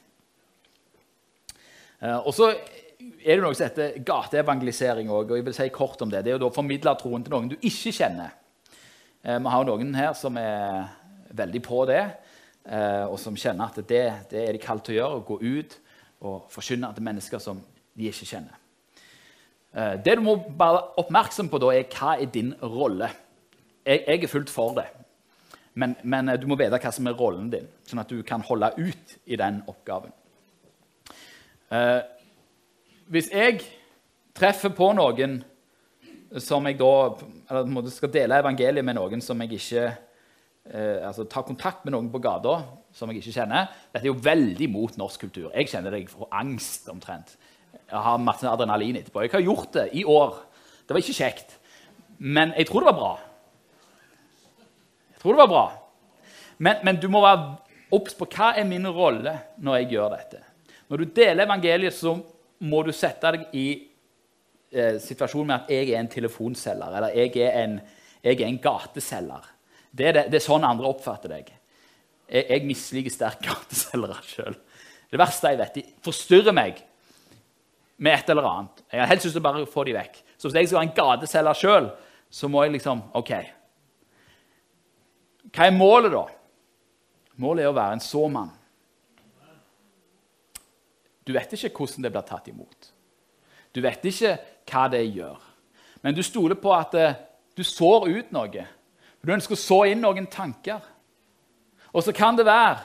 [2.01, 5.31] Eh, og så er det noe som heter gateevangelisering òg.
[5.31, 6.25] Og jeg vil si kort om det.
[6.27, 8.35] Det er å formidle troen til noen du ikke kjenner.
[9.23, 10.83] Eh, vi har noen her som er
[11.35, 12.24] veldig på det, eh,
[12.66, 15.18] og som kjenner at det, det er de kalt til å gjøre.
[15.20, 15.76] Å gå ut
[16.26, 17.59] og forkynne til mennesker som
[17.93, 18.55] de ikke kjenner.
[20.01, 23.11] Det du må være oppmerksom på, da, er hva er din rolle.
[23.86, 24.88] Jeg, jeg er fullt for det.
[25.76, 28.72] Men, men, du må vite hva som er rollen din, sånn at du kan holde
[28.80, 30.13] ut i den oppgaven.
[31.76, 31.99] Eh,
[33.11, 33.59] hvis jeg
[34.36, 35.41] treffer på noen
[36.41, 39.86] som jeg da skal dele evangeliet med noen som jeg ikke
[40.72, 42.59] eh, altså ta kontakt med noen på gata
[42.95, 45.49] som jeg ikke kjenner Dette er jo veldig mot norsk kultur.
[45.53, 47.36] Jeg kjenner deg for angst omtrent.
[47.76, 49.26] Jeg har masse adrenalin etterpå.
[49.26, 50.38] Jeg har gjort det i år.
[50.86, 51.57] Det var ikke kjekt.
[52.18, 53.13] Men jeg tror det var bra.
[55.13, 55.66] Jeg Tror det var bra.
[56.57, 57.55] Men, men du må være
[57.95, 60.41] obs på hva er min rolle når jeg gjør dette.
[60.89, 62.16] Når du deler evangeliet, så
[62.66, 63.66] må du sette deg i
[64.72, 67.80] eh, situasjonen med at jeg er en telefonselger eller jeg er en,
[68.24, 69.51] jeg er en gateselger.
[69.95, 71.51] Det er, det, det er, sånn andre oppfatter deg.
[72.27, 74.57] Jeg, jeg misliker sterke gateselgere sjøl.
[75.11, 76.81] Det verste jeg vet, de forstyrrer meg
[77.95, 78.81] med et eller annet.
[78.91, 80.17] Jeg har helst lyst til å bare få dem vekk.
[80.35, 81.91] Så hvis jeg skal være en gateselger sjøl,
[82.35, 83.31] så må jeg liksom OK,
[85.55, 86.25] hva er målet, da?
[87.39, 88.51] Målet er å være en såmann.
[91.25, 92.89] Du vet ikke hvordan det blir tatt imot.
[93.73, 94.35] Du vet ikke
[94.69, 95.39] hva det gjør.
[96.03, 97.15] Men du stoler på at eh,
[97.57, 98.65] du sår ut noe.
[99.26, 100.84] Du ønsker å så inn noen tanker.
[101.95, 102.78] Og så kan det være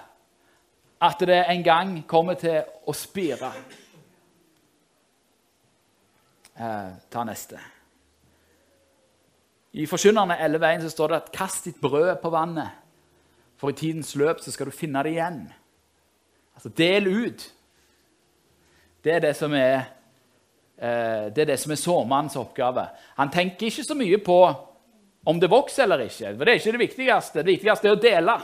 [1.05, 3.51] at det en gang kommer til å spire.
[6.57, 7.61] Eh, ta neste.
[9.73, 12.71] I Forkynnerne 11.1 står det at 'kast ditt brød på vannet',
[13.57, 15.53] for i tidens løp så skal du finne det igjen.
[16.55, 17.53] Altså del ut.
[19.05, 19.85] Det er det som er,
[20.79, 22.89] eh, det er, det som er såmannens oppgave.
[23.17, 24.70] Han tenker ikke så mye på
[25.25, 26.37] om det vokser eller ikke.
[26.37, 27.43] for Det er ikke det viktigste.
[27.43, 28.37] Det viktigste er å dele.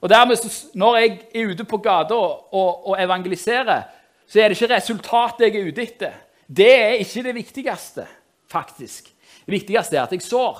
[0.00, 0.36] Og dermed,
[0.74, 3.82] Når jeg er ute på gata og, og, evangeliserer,
[4.26, 6.12] så er det ikke resultatet jeg er ute etter.
[6.46, 8.06] Det er ikke det viktigste,
[8.46, 9.08] faktisk.
[9.46, 10.58] Det viktigste er at jeg sår.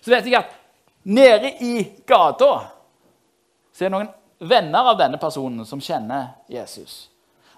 [0.00, 0.56] Så vet jeg at
[1.04, 2.52] nede i gata
[3.72, 4.10] så er det noen
[4.48, 7.10] venner av denne personen som kjenner Jesus.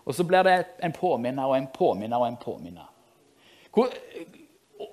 [0.04, 2.88] Og så blir det en påminner og en påminner og en påminner.
[3.72, 3.90] Hvor,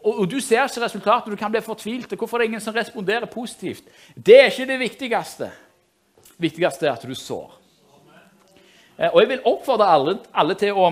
[0.04, 2.14] og, og, Du ser ikke resultatet, du kan bli fortvilt.
[2.18, 3.84] Hvorfor er det ingen som responderer positivt?
[4.16, 5.50] Det er ikke det viktigste.
[6.30, 7.60] Det viktigste er at du sår.
[9.00, 10.92] Eh, og Jeg vil oppfordre alle, alle til å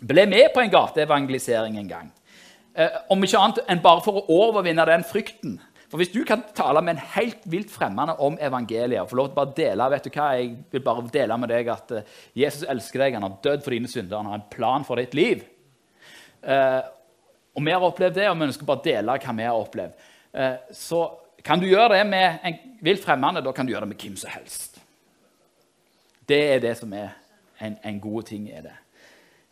[0.00, 2.12] bli med på en gateevangelisering en gang.
[2.74, 5.58] Eh, om ikke annet enn bare for å overvinne den frykten.
[5.90, 9.30] For Hvis du kan tale med en helt vilt fremmede om evangeliet og få lov
[9.30, 12.14] til å bare dele vet du hva, jeg vil bare dele med deg at eh,
[12.44, 15.16] Jesus elsker deg, han har dødd for dine synder, han har en plan for ditt
[15.18, 15.42] liv.
[17.50, 19.58] Eh, og vi har opplevd det, og vi ønsker bare å dele hva vi har
[19.58, 20.06] opplevd.
[20.32, 21.00] Eh, så
[21.42, 24.16] kan du gjøre det med en vilt fremmede, da kan du gjøre det med hvem
[24.16, 24.80] som helst.
[26.28, 27.10] Det er det som er
[27.60, 28.48] en, en god ting.
[28.50, 28.76] er det.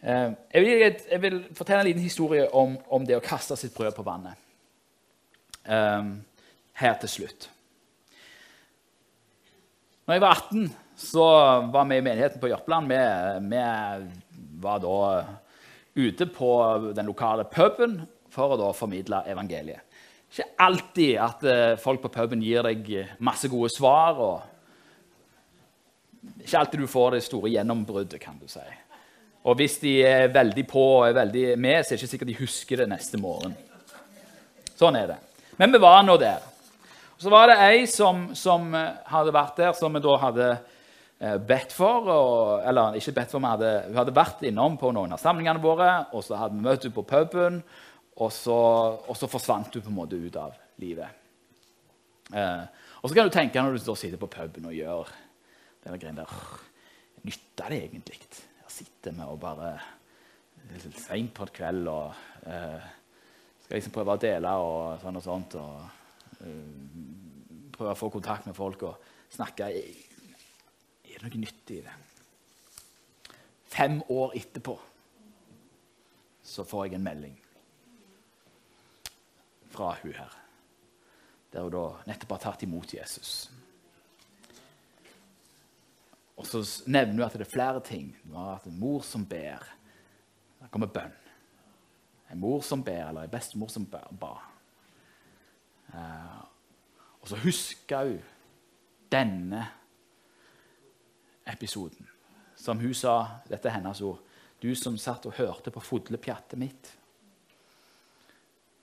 [0.02, 3.74] Eh, jeg vil, jeg vil, fortelle en liten historie om, om, det å kaste sitt
[3.74, 4.44] brød på vannet.
[5.68, 6.22] Um,
[6.78, 7.50] her til slutt.
[10.06, 11.24] Når jeg var 18, så
[11.68, 12.88] var vi i menigheten på Jørpeland.
[12.88, 13.00] Vi,
[13.50, 13.64] vi,
[14.62, 14.94] var da
[15.98, 16.50] ute på
[16.96, 19.84] den lokale puben for å da formidle evangeliet.
[20.28, 21.44] Ikke alltid at
[21.80, 22.90] folk på puben gir deg
[23.24, 24.18] masse gode svar.
[24.20, 24.42] og
[26.44, 28.66] Ikke alltid du får det store gjennombruddet, kan du si.
[29.48, 32.32] Og hvis de er veldig på og er veldig med, så er det ikke sikkert
[32.32, 33.54] de husker det neste morgen.
[34.78, 35.18] Sånn er det.
[35.58, 36.44] Men vi var nå der.
[37.18, 38.68] Så var det ei som, som,
[39.10, 40.76] hadde vært der, som vi da hadde eh,
[41.18, 42.08] bedt for.
[42.12, 45.90] Og, eller ikke bedt for, hadde, hun hadde vært innom på noen av samlingene våre.
[46.14, 47.62] Og så hadde vi møtt henne på puben,
[48.18, 48.58] og så,
[49.06, 51.24] og så forsvant hun på en måte ut av livet.
[52.34, 52.64] Eh,
[53.00, 55.12] og så kan du tenke når du står sitter på puben og gjør
[55.84, 56.34] denne greia der
[57.18, 58.18] Nytter det egentlig?
[58.62, 59.72] Her sitter vi og bare
[61.00, 62.14] seint på et kveld og
[62.46, 62.84] eh,
[63.68, 65.56] skal liksom prøve å dele og sånn og sånt.
[65.60, 65.82] og
[66.40, 69.68] uh, Prøve å få kontakt med folk og snakke.
[71.18, 71.94] Er noe nyttig i det?
[73.68, 74.76] Fem år etterpå
[76.48, 77.34] så får jeg en melding
[79.68, 80.36] fra hun her,
[81.52, 83.50] der hun da nettopp har tatt imot Jesus.
[86.38, 88.12] Og så nevner hun at det er flere ting.
[88.24, 89.64] Hun har hatt en mor som ber.
[90.62, 91.16] Der kommer bønn.
[92.30, 94.32] En mor som ber, eller en bestemor som ba.
[95.88, 96.40] Uh,
[97.20, 98.18] og så husker hun
[99.12, 99.64] denne
[101.48, 102.06] episoden.
[102.58, 104.20] Som hun sa, dette er hennes ord,
[104.58, 106.92] du som satt og hørte på fodlepjattet mitt.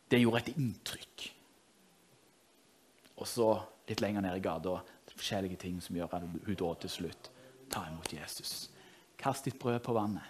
[0.08, 1.26] Det gjorde et inntrykk.
[3.20, 3.50] Og så
[3.90, 4.80] litt lenger ned i gata
[5.16, 7.30] forskjellige ting som gjør at hun da til slutt
[7.72, 8.70] tar imot Jesus.
[9.18, 10.24] Kast ditt brød på vannet.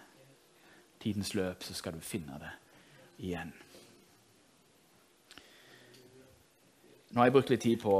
[1.01, 2.51] Tidens løp, så skal du finne det
[3.25, 3.51] igjen.
[7.09, 7.97] Nå har jeg brukt litt tid på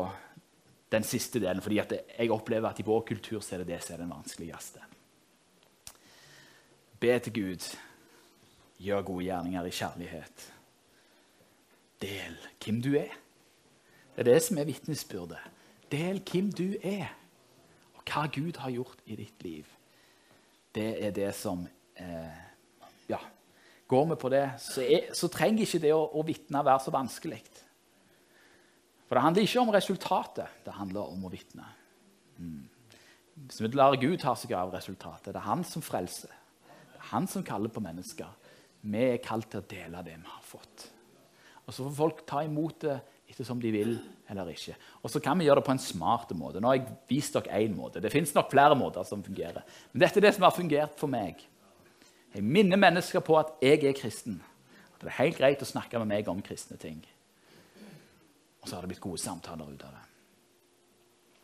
[0.91, 3.95] den siste delen, fordi jeg opplever at i vår kultur så er det det som
[3.95, 4.83] er den vanskeligste.
[6.99, 7.67] Be til Gud.
[8.79, 10.47] Gjør gode gjerninger i kjærlighet.
[12.01, 13.13] Del hvem du er.
[14.15, 15.39] Det er det som er vitnesbyrdet.
[15.91, 17.11] Del hvem du er,
[17.95, 19.65] og hva Gud har gjort i ditt liv.
[20.75, 22.43] Det er det som eh,
[23.09, 23.19] Ja,
[23.87, 26.93] Går vi på det, så, er, så trenger ikke det å, å vitne være så
[26.93, 27.37] vanskelig.
[29.05, 31.67] For det handler ikke om resultatet, det handler om å vitne.
[32.41, 32.63] Mm.
[33.45, 36.31] Hvis vi lar Gud ta seg av resultatet, det er han som frelser.
[36.65, 38.31] Det er han som kaller på mennesker.
[38.85, 40.89] Vi er kalt til å dele det vi har fått.
[41.65, 42.99] Og Så får folk ta imot det
[43.29, 43.95] ettersom de vil
[44.29, 44.75] eller ikke.
[45.03, 46.61] Og så kan vi gjøre det på en smart måte.
[46.61, 48.01] Nå har jeg vist dere én måte.
[48.01, 49.65] Det fins nok flere måter som fungerer.
[49.91, 51.41] Men dette er det som har fungert for meg.
[52.35, 54.39] Jeg minner mennesker på at jeg er kristen.
[54.95, 57.01] At det er helt greit å snakke med meg om kristne ting.
[58.65, 59.99] Og så har det blitt gode samtaler ut av det.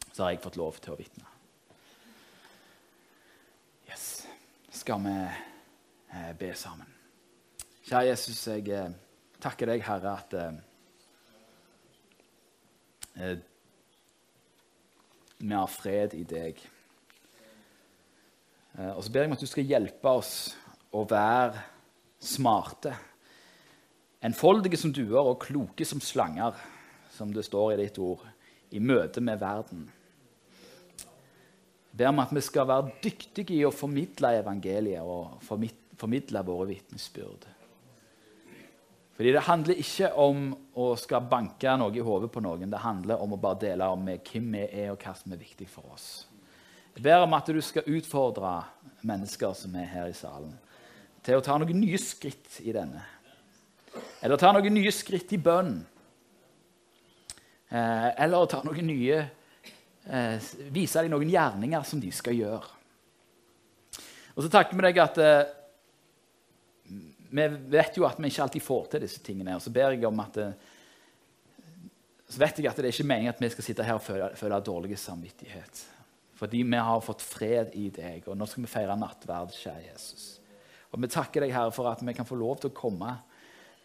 [0.09, 1.27] Så har jeg fått lov til å vitne.
[3.85, 4.25] Yes.
[4.73, 6.89] Skal vi eh, be sammen?
[7.85, 8.89] Kjære Jesus, jeg eh,
[9.37, 10.33] takker deg, Herre, at
[13.13, 13.37] eh,
[15.45, 16.65] vi har fred i deg.
[18.95, 20.33] Og så ber jeg om at du skal hjelpe oss
[20.97, 21.61] å være
[22.17, 22.97] smarte.
[24.25, 26.57] Enfoldige som duer og kloke som slanger,
[27.21, 28.23] som det står i ditt ord,
[28.73, 29.85] i møte med verden.
[31.91, 36.69] Jeg ber om at vi skal være dyktige i å formidle evangeliet og formidle våre
[36.71, 37.49] vitnesbyrd.
[39.11, 40.47] Fordi Det handler ikke om
[40.81, 42.71] å skal banke noe i hodet på noen.
[42.71, 45.67] Det handler om å bare dele om hvem vi er, og hva som er viktig
[45.69, 46.25] for oss.
[46.95, 48.63] Jeg ber om at du skal utfordre
[49.05, 50.55] mennesker som er her i salen
[51.21, 53.03] til å ta noen nye skritt i denne.
[54.23, 55.83] Eller ta noen nye skritt i bønn.
[57.71, 59.17] Eh, eller ta noen nye
[60.03, 62.73] eh, Vise dem noen gjerninger som de skal gjøre.
[64.35, 65.53] Og så takker vi deg at eh,
[67.31, 69.55] Vi vet jo at vi ikke alltid får til disse tingene.
[69.55, 70.43] Og så ber jeg om at
[72.31, 74.29] så vet jeg at det er ikke meningen at vi skal sitte her og føle,
[74.39, 75.81] føle dårlig samvittighet.
[76.39, 80.23] Fordi vi har fått fred i deg, og nå skal vi feire nattverd, kjære Jesus.
[80.91, 83.11] Og Vi takker deg, Herre, for at vi kan få lov til å komme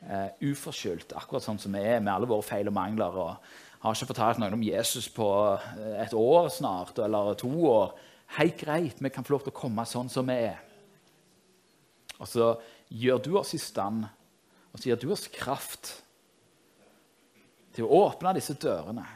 [0.06, 3.18] eh, uforskyldt, akkurat sånn som vi er, med alle våre feil og mangler.
[3.18, 7.92] og Har ikke fortalt noen om Jesus på eh, et år snart, eller to år.
[8.34, 10.56] Helt greit, vi kan få lov til å komme sånn som vi er.
[12.18, 12.48] Og så
[12.90, 14.08] gjør du oss i stand,
[14.72, 15.92] og så gir du oss kraft
[17.76, 19.06] til å åpne disse dørene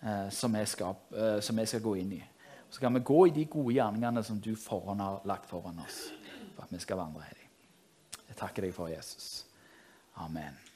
[0.00, 2.22] eh, som, vi skal, eh, som vi skal gå inn i.
[2.22, 5.84] Og Så kan vi gå i de gode gjerningene som du forhånd har lagt foran
[5.84, 6.06] oss
[6.54, 7.46] for at vi skal vandre i.
[8.30, 9.42] Jeg takker deg for Jesus.
[10.24, 10.69] Amen.